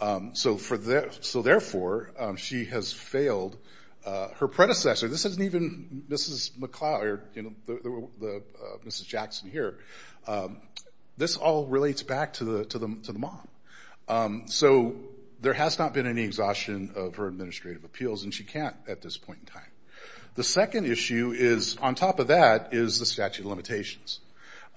Um, 0.00 0.34
so 0.34 0.56
for 0.56 0.76
that 0.76 1.24
so 1.24 1.42
therefore, 1.42 2.10
um, 2.18 2.36
she 2.36 2.66
has 2.66 2.92
failed. 2.92 3.56
Uh, 4.04 4.28
her 4.38 4.48
predecessor, 4.48 5.06
this 5.06 5.24
isn't 5.24 5.44
even 5.44 6.02
Mrs. 6.08 6.50
McLeod 6.58 7.02
or, 7.02 7.20
you 7.36 7.42
know, 7.42 7.52
the 7.66 8.42
Mrs. 8.84 9.06
Jackson 9.06 9.48
here. 9.48 9.78
Um, 10.26 10.56
this 11.16 11.36
all 11.36 11.66
relates 11.66 12.02
back 12.02 12.32
to 12.34 12.44
the 12.44 12.64
to 12.64 12.80
the 12.80 12.96
to 13.04 13.12
the 13.12 13.20
mom. 13.20 14.48
So 14.48 14.96
there 15.42 15.52
has 15.52 15.78
not 15.78 15.92
been 15.92 16.06
any 16.06 16.22
exhaustion 16.22 16.92
of 16.94 17.16
her 17.16 17.26
administrative 17.26 17.84
appeals, 17.84 18.24
and 18.24 18.32
she 18.32 18.44
can't 18.44 18.76
at 18.88 19.02
this 19.02 19.18
point 19.18 19.40
in 19.40 19.46
time. 19.46 19.70
The 20.34 20.44
second 20.44 20.86
issue 20.86 21.34
is, 21.36 21.76
on 21.76 21.94
top 21.94 22.18
of 22.18 22.28
that, 22.28 22.72
is 22.72 22.98
the 22.98 23.04
statute 23.04 23.42
of 23.42 23.46
limitations. 23.46 24.20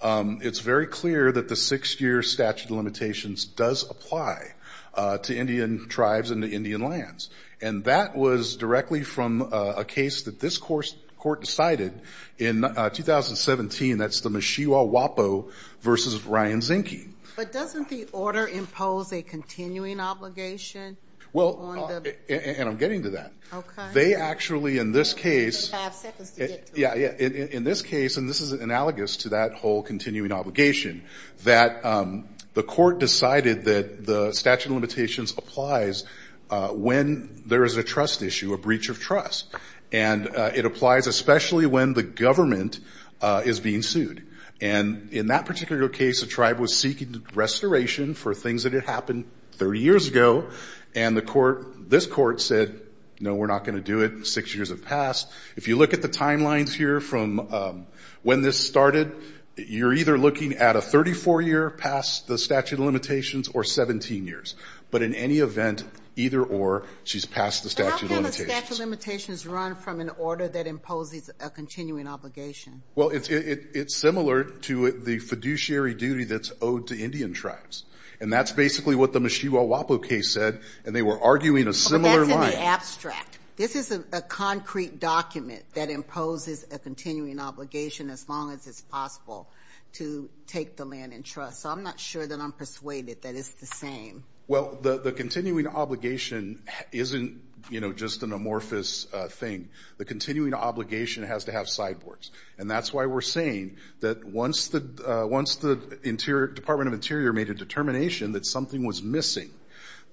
Um, 0.02 0.40
it's 0.42 0.60
very 0.60 0.86
clear 0.86 1.32
that 1.32 1.48
the 1.48 1.56
six-year 1.56 2.22
statute 2.22 2.66
of 2.66 2.76
limitations 2.76 3.44
does 3.44 3.88
apply 3.88 4.52
uh, 4.94 5.18
to 5.18 5.36
Indian 5.36 5.88
tribes 5.88 6.30
and 6.30 6.42
to 6.42 6.50
Indian 6.50 6.82
lands. 6.82 7.30
And 7.60 7.84
that 7.84 8.16
was 8.16 8.56
directly 8.56 9.02
from 9.02 9.42
uh, 9.42 9.74
a 9.78 9.84
case 9.84 10.22
that 10.22 10.40
this 10.40 10.58
court 10.58 10.94
decided 11.40 11.92
in 12.38 12.64
uh, 12.64 12.90
2017. 12.90 13.98
That's 13.98 14.20
the 14.20 14.28
Mishewal 14.28 14.90
Wappo 14.90 15.50
versus 15.80 16.24
Ryan 16.24 16.60
Zinke. 16.60 17.08
But 17.36 17.52
doesn't 17.52 17.88
the 17.88 18.06
order 18.12 18.46
impose 18.46 19.12
a 19.12 19.22
continuing 19.22 20.00
obligation? 20.00 20.96
Well, 21.36 21.90
uh, 21.90 22.32
and 22.32 22.66
I'm 22.66 22.78
getting 22.78 23.02
to 23.02 23.10
that. 23.10 23.30
Okay. 23.52 23.92
They 23.92 24.14
actually, 24.14 24.78
in 24.78 24.92
this 24.92 25.12
case. 25.12 25.68
Five 25.68 25.92
seconds 25.92 26.30
to 26.30 26.48
get 26.48 26.66
to 26.68 26.72
it. 26.72 26.78
Yeah, 26.78 26.94
yeah. 26.94 27.10
In 27.10 27.62
this 27.62 27.82
case, 27.82 28.16
and 28.16 28.26
this 28.26 28.40
is 28.40 28.52
analogous 28.52 29.18
to 29.18 29.28
that 29.30 29.52
whole 29.52 29.82
continuing 29.82 30.32
obligation, 30.32 31.04
that 31.44 31.84
um, 31.84 32.26
the 32.54 32.62
court 32.62 33.00
decided 33.00 33.66
that 33.66 34.06
the 34.06 34.32
statute 34.32 34.70
of 34.70 34.76
limitations 34.76 35.32
applies 35.36 36.04
uh, 36.48 36.68
when 36.68 37.42
there 37.44 37.64
is 37.64 37.76
a 37.76 37.82
trust 37.82 38.22
issue, 38.22 38.54
a 38.54 38.58
breach 38.58 38.88
of 38.88 38.98
trust. 38.98 39.54
And 39.92 40.34
uh, 40.34 40.52
it 40.54 40.64
applies 40.64 41.06
especially 41.06 41.66
when 41.66 41.92
the 41.92 42.02
government 42.02 42.80
is 43.22 43.60
being 43.60 43.82
sued. 43.82 44.26
And 44.62 45.12
in 45.12 45.26
that 45.26 45.44
particular 45.44 45.90
case, 45.90 46.22
the 46.22 46.26
tribe 46.26 46.58
was 46.58 46.74
seeking 46.74 47.22
restoration 47.34 48.14
for 48.14 48.34
things 48.34 48.62
that 48.62 48.72
had 48.72 48.84
happened 48.84 49.26
30 49.52 49.80
years 49.80 50.08
ago. 50.08 50.48
And 50.96 51.16
the 51.16 51.22
court, 51.22 51.90
this 51.90 52.06
court 52.06 52.40
said, 52.40 52.80
no, 53.20 53.34
we're 53.34 53.46
not 53.46 53.64
going 53.64 53.76
to 53.76 53.82
do 53.82 54.00
it. 54.00 54.26
Six 54.26 54.54
years 54.54 54.70
have 54.70 54.84
passed. 54.84 55.30
If 55.56 55.68
you 55.68 55.76
look 55.76 55.94
at 55.94 56.02
the 56.02 56.08
timelines 56.08 56.72
here 56.72 57.00
from 57.00 57.52
um, 57.52 57.86
when 58.22 58.40
this 58.40 58.58
started, 58.58 59.14
you're 59.56 59.92
either 59.92 60.18
looking 60.18 60.54
at 60.54 60.74
a 60.76 60.80
34-year 60.80 61.70
past 61.70 62.26
the 62.26 62.38
statute 62.38 62.78
of 62.78 62.84
limitations 62.84 63.48
or 63.48 63.62
17 63.62 64.26
years. 64.26 64.54
But 64.90 65.02
in 65.02 65.14
any 65.14 65.38
event, 65.38 65.84
either 66.14 66.42
or, 66.42 66.84
she's 67.04 67.26
passed 67.26 67.62
the 67.62 67.70
statute 67.70 68.04
of 68.04 68.10
limitations. 68.10 68.36
How 68.36 68.44
can 68.44 68.46
the 68.46 68.52
statute 68.52 68.74
of 68.74 68.78
limitations 68.80 69.46
run 69.46 69.74
from 69.74 70.00
an 70.00 70.10
order 70.10 70.48
that 70.48 70.66
imposes 70.66 71.30
a 71.40 71.50
continuing 71.50 72.06
obligation? 72.06 72.82
Well, 72.94 73.10
it's 73.12 73.96
similar 73.96 74.44
to 74.44 74.90
the 74.92 75.18
fiduciary 75.18 75.94
duty 75.94 76.24
that's 76.24 76.52
owed 76.60 76.88
to 76.88 76.98
Indian 76.98 77.32
tribes. 77.32 77.84
And 78.20 78.32
that's 78.32 78.52
basically 78.52 78.96
what 78.96 79.12
the 79.12 79.20
Mishewal 79.20 79.68
Wappo 79.68 80.02
case 80.02 80.32
said. 80.32 80.60
And 80.84 80.94
they 80.94 81.02
were 81.02 81.20
arguing 81.20 81.68
a 81.68 81.72
similar 81.72 82.20
line. 82.20 82.28
But 82.28 82.36
that's 82.36 82.54
in 82.54 82.60
the 82.60 82.66
abstract. 82.66 83.38
This 83.56 83.74
is 83.74 83.90
a 83.90 84.20
concrete 84.20 85.00
document 85.00 85.64
that 85.74 85.88
imposes 85.88 86.66
a 86.70 86.78
continuing 86.78 87.40
obligation 87.40 88.10
as 88.10 88.28
long 88.28 88.52
as 88.52 88.66
it's 88.66 88.82
possible 88.82 89.48
to 89.94 90.28
take 90.46 90.76
the 90.76 90.84
land 90.84 91.14
in 91.14 91.22
trust. 91.22 91.62
So 91.62 91.70
I'm 91.70 91.82
not 91.82 91.98
sure 91.98 92.26
that 92.26 92.38
I'm 92.38 92.52
persuaded 92.52 93.22
that 93.22 93.34
it's 93.34 93.48
the 93.48 93.66
same. 93.66 94.24
Well, 94.46 94.78
the 94.80 95.12
continuing 95.12 95.66
obligation 95.66 96.62
isn't, 96.92 97.55
you 97.70 97.80
know, 97.80 97.92
just 97.92 98.22
an 98.22 98.32
amorphous 98.32 99.04
thing. 99.30 99.68
The 99.98 100.04
continuing 100.04 100.54
obligation 100.54 101.24
has 101.24 101.44
to 101.44 101.52
have 101.52 101.68
sideboards. 101.68 102.30
And 102.58 102.70
that's 102.70 102.92
why 102.92 103.06
we're 103.06 103.20
saying 103.20 103.76
that 104.00 104.24
once 104.24 104.68
the 104.68 104.82
uh 105.06 105.26
once 105.26 105.56
the 105.56 105.76
Department 105.76 106.88
of 106.88 106.94
Interior 106.94 107.32
made 107.32 107.50
a 107.50 107.54
determination 107.54 108.32
that 108.32 108.46
something 108.46 108.84
was 108.84 109.02
missing, 109.02 109.50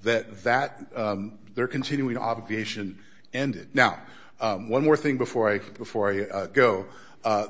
that 0.04 0.44
that 0.44 0.94
their 1.56 1.68
continuing 1.68 2.18
obligation 2.18 3.00
ended. 3.34 3.70
Now, 3.74 4.00
one 4.40 4.84
more 4.84 4.98
thing 4.98 5.18
before 5.18 5.50
I 5.52 5.60
before 5.60 6.12
I 6.12 6.22
uh 6.22 6.46
go. 6.48 6.86
Uh 7.24 7.48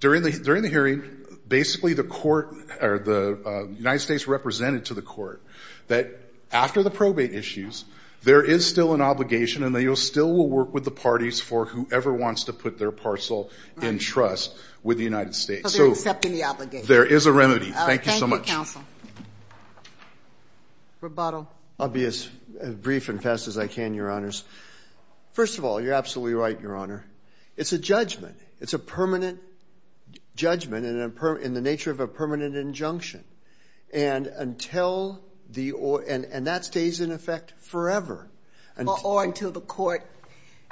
during 0.00 0.22
the 0.22 0.32
during 0.32 0.62
the 0.62 0.68
hearing, 0.68 1.02
basically 1.46 1.94
the 1.94 2.04
court 2.04 2.54
or 2.80 2.98
the 2.98 3.68
United 3.76 4.00
States 4.00 4.28
represented 4.28 4.86
to 4.86 4.94
the 4.94 5.02
court 5.02 5.42
that 5.88 6.08
after 6.52 6.82
the 6.82 6.90
probate 6.90 7.34
issues, 7.34 7.84
there 8.22 8.42
is 8.42 8.66
still 8.66 8.94
an 8.94 9.00
obligation 9.00 9.62
and 9.62 9.74
they 9.74 9.94
still 9.94 10.32
will 10.32 10.48
work 10.48 10.74
with 10.74 10.84
the 10.84 10.90
parties 10.90 11.40
for 11.40 11.64
whoever 11.64 12.12
wants 12.12 12.44
to 12.44 12.52
put 12.52 12.78
their 12.78 12.90
parcel 12.90 13.50
in 13.80 13.98
trust 13.98 14.56
with 14.82 14.98
the 14.98 15.04
United 15.04 15.34
States. 15.34 15.72
So 15.72 15.84
they're 15.84 15.92
accepting 15.92 16.32
the 16.32 16.44
obligation. 16.44 16.86
There 16.86 17.04
is 17.04 17.26
a 17.26 17.32
remedy. 17.32 17.70
Thank 17.70 18.06
you 18.06 18.12
so 18.12 18.26
much. 18.26 18.40
Thank 18.40 18.48
you, 18.48 18.54
counsel. 18.54 18.82
Rebuttal. 21.00 21.48
I'll 21.78 21.88
be 21.88 22.04
as 22.04 22.26
brief 22.82 23.08
and 23.08 23.22
fast 23.22 23.46
as 23.46 23.56
I 23.56 23.68
can, 23.68 23.94
Your 23.94 24.10
Honors. 24.10 24.42
First 25.32 25.58
of 25.58 25.64
all, 25.64 25.80
you're 25.80 25.94
absolutely 25.94 26.34
right, 26.34 26.60
Your 26.60 26.76
Honor. 26.76 27.04
It's 27.56 27.72
a 27.72 27.78
judgment. 27.78 28.36
It's 28.60 28.74
a 28.74 28.78
permanent 28.78 29.40
judgment 30.34 30.86
in 30.86 31.54
the 31.54 31.60
nature 31.60 31.92
of 31.92 32.00
a 32.00 32.08
permanent 32.08 32.56
injunction. 32.56 33.22
And 33.92 34.26
until 34.26 35.20
the– 35.48 35.74
and 36.08 36.46
that 36.46 36.64
stays 36.64 37.00
in 37.00 37.12
effect 37.12 37.54
forever. 37.58 38.28
Or 39.04 39.24
until 39.24 39.50
the 39.50 39.60
court 39.60 40.08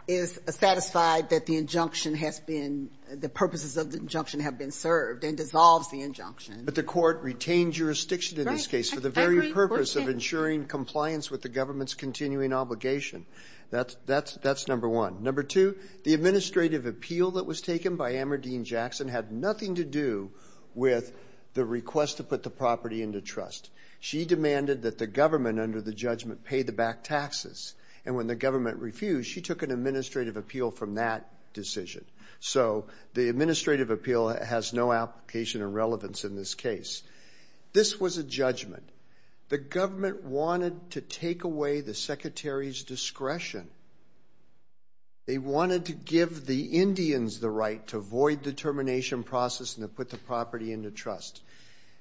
is 0.07 0.39
satisfied 0.49 1.31
that 1.31 1.47
the 1.47 1.57
injunction 1.57 2.15
has 2.15 2.39
been– 2.39 2.91
the 3.13 3.29
purposes 3.29 3.77
of 3.77 3.91
the 3.91 3.99
injunction 3.99 4.41
have 4.41 4.59
been 4.59 4.71
served 4.71 5.25
and 5.25 5.37
dissolves 5.37 5.91
the 5.91 6.03
injunction. 6.03 6.65
But 6.65 6.75
the 6.75 6.83
court 6.83 7.23
retained 7.23 7.73
jurisdiction 7.73 8.39
in 8.39 8.47
this 8.47 8.67
case 8.67 8.91
for 8.91 9.01
the 9.01 9.11
very 9.11 9.53
purpose 9.53 9.97
of 9.97 10.09
ensuring 10.09 10.67
compliance 10.67 11.31
with 11.31 11.43
the 11.43 11.49
government's 11.49 11.95
continuing 11.95 12.53
obligation. 12.53 13.27
That's 13.71 14.69
number 14.69 14.89
one. 14.89 15.23
Number 15.23 15.43
two, 15.43 15.77
the 16.05 16.15
administrative 16.15 16.87
appeal 16.87 17.33
that 17.33 17.45
was 17.45 17.61
taken 17.61 17.97
by 17.97 18.13
Amardine 18.15 18.65
Jackson 18.65 19.09
had 19.09 19.33
nothing 19.33 19.77
to 19.77 19.85
do 19.85 20.31
with 20.75 21.13
the 21.55 21.65
request 21.65 22.19
to 22.19 22.23
put 22.23 22.43
the 22.43 22.51
property 22.51 23.03
into 23.03 23.21
trust. 23.21 23.71
She 24.07 24.25
demanded 24.25 24.83
that 24.83 24.99
the 24.99 25.09
government 25.09 25.59
under 25.59 25.81
the 25.81 25.93
judgment 25.93 26.45
pay 26.45 26.63
the 26.63 26.71
back 26.71 27.03
taxes. 27.03 27.75
And 28.05 28.15
when 28.15 28.29
the 28.29 28.37
government 28.37 28.79
refused, 28.79 29.29
she 29.29 29.41
took 29.41 29.65
an 29.65 29.73
administrative 29.73 30.37
appeal 30.37 30.71
from 30.71 30.95
that 30.95 31.29
decision. 31.55 32.05
So 32.39 32.87
the 33.15 33.29
administrative 33.29 33.91
appeal 33.91 34.29
has 34.29 34.73
no 34.73 34.93
application 34.93 35.61
or 35.61 35.69
relevance 35.69 36.25
in 36.25 36.37
this 36.37 36.55
case. 36.55 37.03
This 37.73 37.99
was 37.99 38.17
a 38.17 38.23
judgment. 38.23 38.89
The 39.49 39.59
government 39.59 40.23
wanted 40.23 40.93
to 40.93 41.01
take 41.01 41.43
away 41.43 41.81
the 41.81 41.93
secretary's 41.93 42.85
discretion. 42.85 43.67
They 45.27 45.39
wanted 45.39 45.87
to 45.87 45.95
give 45.95 46.47
the 46.47 46.63
Indians 46.81 47.41
the 47.41 47.51
right 47.51 47.85
to 47.89 47.99
void 47.99 48.45
the 48.45 48.53
termination 48.53 49.25
process 49.25 49.77
and 49.77 49.83
to 49.83 49.93
put 49.93 50.11
the 50.11 50.17
property 50.17 50.73
into 50.73 50.93
trust. 50.93 51.43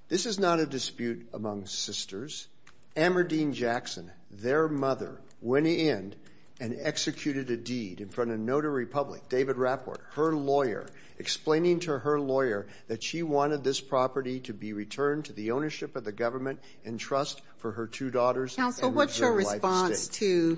This 0.08 0.26
is 0.28 0.38
not 0.38 0.60
a 0.60 0.66
dispute 0.68 1.28
among 1.34 1.66
sisters. 1.66 2.48
Amardine 2.96 3.54
Jackson, 3.54 4.12
their 4.30 4.68
mother, 4.68 5.20
went 5.42 5.66
in 5.66 6.14
and 6.60 6.78
executed 6.80 7.50
a 7.50 7.58
deed 7.58 8.00
in 8.00 8.10
front 8.10 8.32
of 8.32 8.40
Notary 8.40 8.86
Public, 8.86 9.28
David 9.28 9.58
Rapport, 9.58 10.00
her 10.12 10.34
lawyer, 10.34 10.86
explaining 11.18 11.80
to 11.82 11.98
her 11.98 12.20
lawyer 12.20 12.68
that 12.88 13.04
she 13.04 13.24
wanted 13.24 13.64
this 13.64 13.82
property 13.82 14.40
to 14.42 14.54
be 14.54 14.74
returned 14.74 15.26
to 15.26 15.34
the 15.34 15.52
ownership 15.52 15.96
of 15.96 16.04
the 16.04 16.12
government 16.12 16.60
in 16.86 16.98
trust 16.98 17.42
for 17.58 17.72
her 17.72 17.88
two 17.88 18.12
daughters. 18.12 18.56
Counsel, 18.56 18.92
what's 18.92 19.20
your 19.20 19.34
response 19.34 20.08
to 20.08 20.58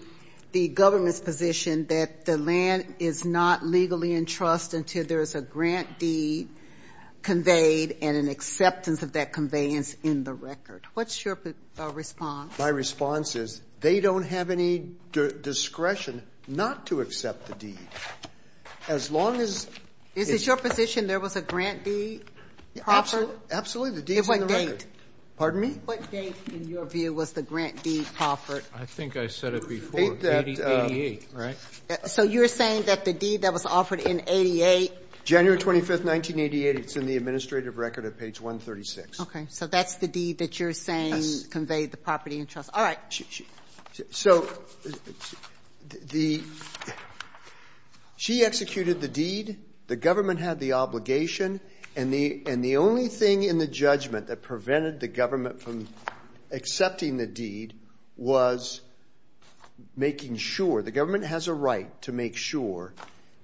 the 0.52 0.68
government's 0.68 1.20
position 1.20 1.88
that 1.88 2.26
the 2.26 2.38
land 2.38 2.96
is 3.00 3.26
not 3.26 3.66
legally 3.66 4.14
in 4.14 4.26
trust 4.26 4.74
until 4.74 5.04
there 5.04 5.22
is 5.22 5.36
a 5.36 5.42
grant 5.42 6.00
deed 6.00 6.50
conveyed 7.22 7.98
and 8.02 8.16
an 8.18 8.30
acceptance 8.30 9.04
of 9.04 9.14
that 9.14 9.34
conveyance 9.34 9.96
in 10.04 10.24
the 10.24 10.34
record? 10.34 10.86
What's 10.94 11.24
your 11.24 11.40
uh, 11.80 11.90
response? 11.92 12.58
My 12.58 12.70
response 12.70 13.36
is 13.36 13.62
they 13.80 14.00
don't 14.00 14.24
have 14.24 14.50
any 14.50 14.92
discretion 15.12 16.24
not 16.48 16.88
to 16.88 17.02
accept 17.02 17.48
the 17.48 17.56
deed. 17.56 17.88
As 18.88 19.12
long 19.12 19.40
as 19.42 19.68
it's... 20.16 20.30
Is 20.30 20.42
it 20.42 20.48
your 20.48 20.58
position 20.58 21.08
there 21.08 21.20
was 21.20 21.36
a 21.36 21.42
grant 21.42 21.84
deed 21.84 22.24
proffered? 22.78 23.30
Absolutely. 23.52 24.00
The 24.00 24.06
deed's 24.06 24.30
in 24.30 24.40
the 24.40 24.46
record. 24.46 24.70
What 24.70 24.80
date? 24.80 24.88
Pardon 25.38 25.62
me? 25.62 25.70
What 25.86 26.10
date, 26.10 26.36
in 26.52 26.68
your 26.68 26.86
view, 26.86 27.14
was 27.14 27.34
the 27.34 27.44
grant 27.44 27.84
deed 27.84 28.08
proffered? 28.16 28.64
I 28.74 28.86
think 28.86 29.18
I 29.18 29.28
said 29.28 29.54
it 29.54 29.70
before. 29.70 30.00
Uh, 30.00 30.44
88, 30.46 31.28
right? 31.34 31.56
Uh, 31.90 32.08
so 32.08 32.24
you're 32.24 32.48
saying 32.48 32.84
that 32.84 33.06
the 33.06 33.14
deed 33.14 33.44
that 33.44 33.54
was 33.54 33.66
offered 33.66 34.00
in 34.00 34.24
88... 34.28 34.94
January 35.28 35.58
25th, 35.58 36.06
1988. 36.06 36.76
It's 36.78 36.96
in 36.96 37.06
the 37.06 37.18
administrative 37.18 37.78
record 37.78 38.06
at 38.06 38.18
page 38.18 38.40
136. 38.40 39.20
Okay. 39.20 39.46
So 39.50 39.68
that's 39.68 39.96
the 39.96 40.08
deed 40.08 40.38
that 40.38 40.58
you're 40.58 40.72
saying 40.72 41.22
conveyed 41.52 41.92
the 41.92 41.98
property 41.98 42.40
in 42.40 42.46
trust. 42.46 42.70
All 42.74 42.82
right. 42.82 42.98
So 44.12 44.48
the 46.08 46.42
she 48.16 48.46
executed 48.46 49.02
the 49.02 49.10
deed. 49.10 49.60
The 49.88 49.98
government 49.98 50.40
had 50.40 50.62
the 50.62 50.74
obligation. 50.74 51.60
And 51.98 52.14
the 52.14 52.44
and 52.46 52.64
the 52.64 52.78
only 52.78 53.10
thing 53.10 53.44
in 53.44 53.58
the 53.58 53.68
judgment 53.68 54.28
that 54.28 54.44
prevented 54.44 55.02
the 55.02 55.10
government 55.10 55.62
from 55.62 55.90
accepting 56.52 57.18
the 57.18 57.28
deed 57.28 57.74
was 58.16 58.80
making 59.94 60.38
sure, 60.38 60.82
the 60.82 60.92
government 60.92 61.26
has 61.26 61.50
a 61.50 61.54
right 61.54 62.02
to 62.04 62.14
make 62.14 62.38
sure 62.38 62.94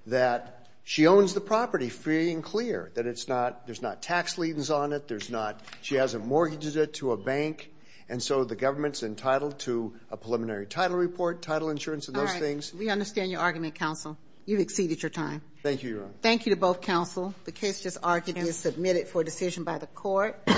that 0.06 0.63
she 0.84 1.06
owns 1.06 1.34
the 1.34 1.40
property 1.40 1.88
free 1.88 2.30
and 2.30 2.44
clear, 2.44 2.90
that 2.94 3.06
it's 3.06 3.26
not, 3.26 3.66
there's 3.66 3.82
not 3.82 4.02
tax 4.02 4.38
liens 4.38 4.70
on 4.70 4.92
it, 4.92 5.08
there's 5.08 5.30
not, 5.30 5.60
she 5.82 5.96
hasn't 5.96 6.26
mortgaged 6.26 6.76
it 6.76 6.94
to 6.94 7.12
a 7.12 7.16
bank, 7.16 7.70
and 8.08 8.22
so 8.22 8.44
the 8.44 8.54
government's 8.54 9.02
entitled 9.02 9.58
to 9.60 9.94
a 10.10 10.16
preliminary 10.16 10.66
title 10.66 10.98
report, 10.98 11.40
title 11.40 11.70
insurance, 11.70 12.08
and 12.08 12.16
those 12.16 12.34
things. 12.34 12.70
All 12.70 12.78
right. 12.78 12.86
We 12.86 12.90
understand 12.90 13.30
your 13.30 13.40
argument, 13.40 13.74
counsel. 13.74 14.18
You've 14.46 14.60
exceeded 14.60 15.02
your 15.02 15.08
time. 15.08 15.40
Thank 15.62 15.82
you, 15.82 15.90
Your 15.90 16.02
Honor. 16.04 16.12
Thank 16.20 16.44
you 16.44 16.54
to 16.54 16.60
both 16.60 16.82
counsel. 16.82 17.34
The 17.46 17.52
case 17.52 17.80
just 17.80 17.96
argued 18.02 18.36
is 18.36 18.56
submitted 18.56 19.08
for 19.08 19.24
decision 19.24 19.64
by 19.64 19.78
the 19.78 19.86
court. 19.86 20.46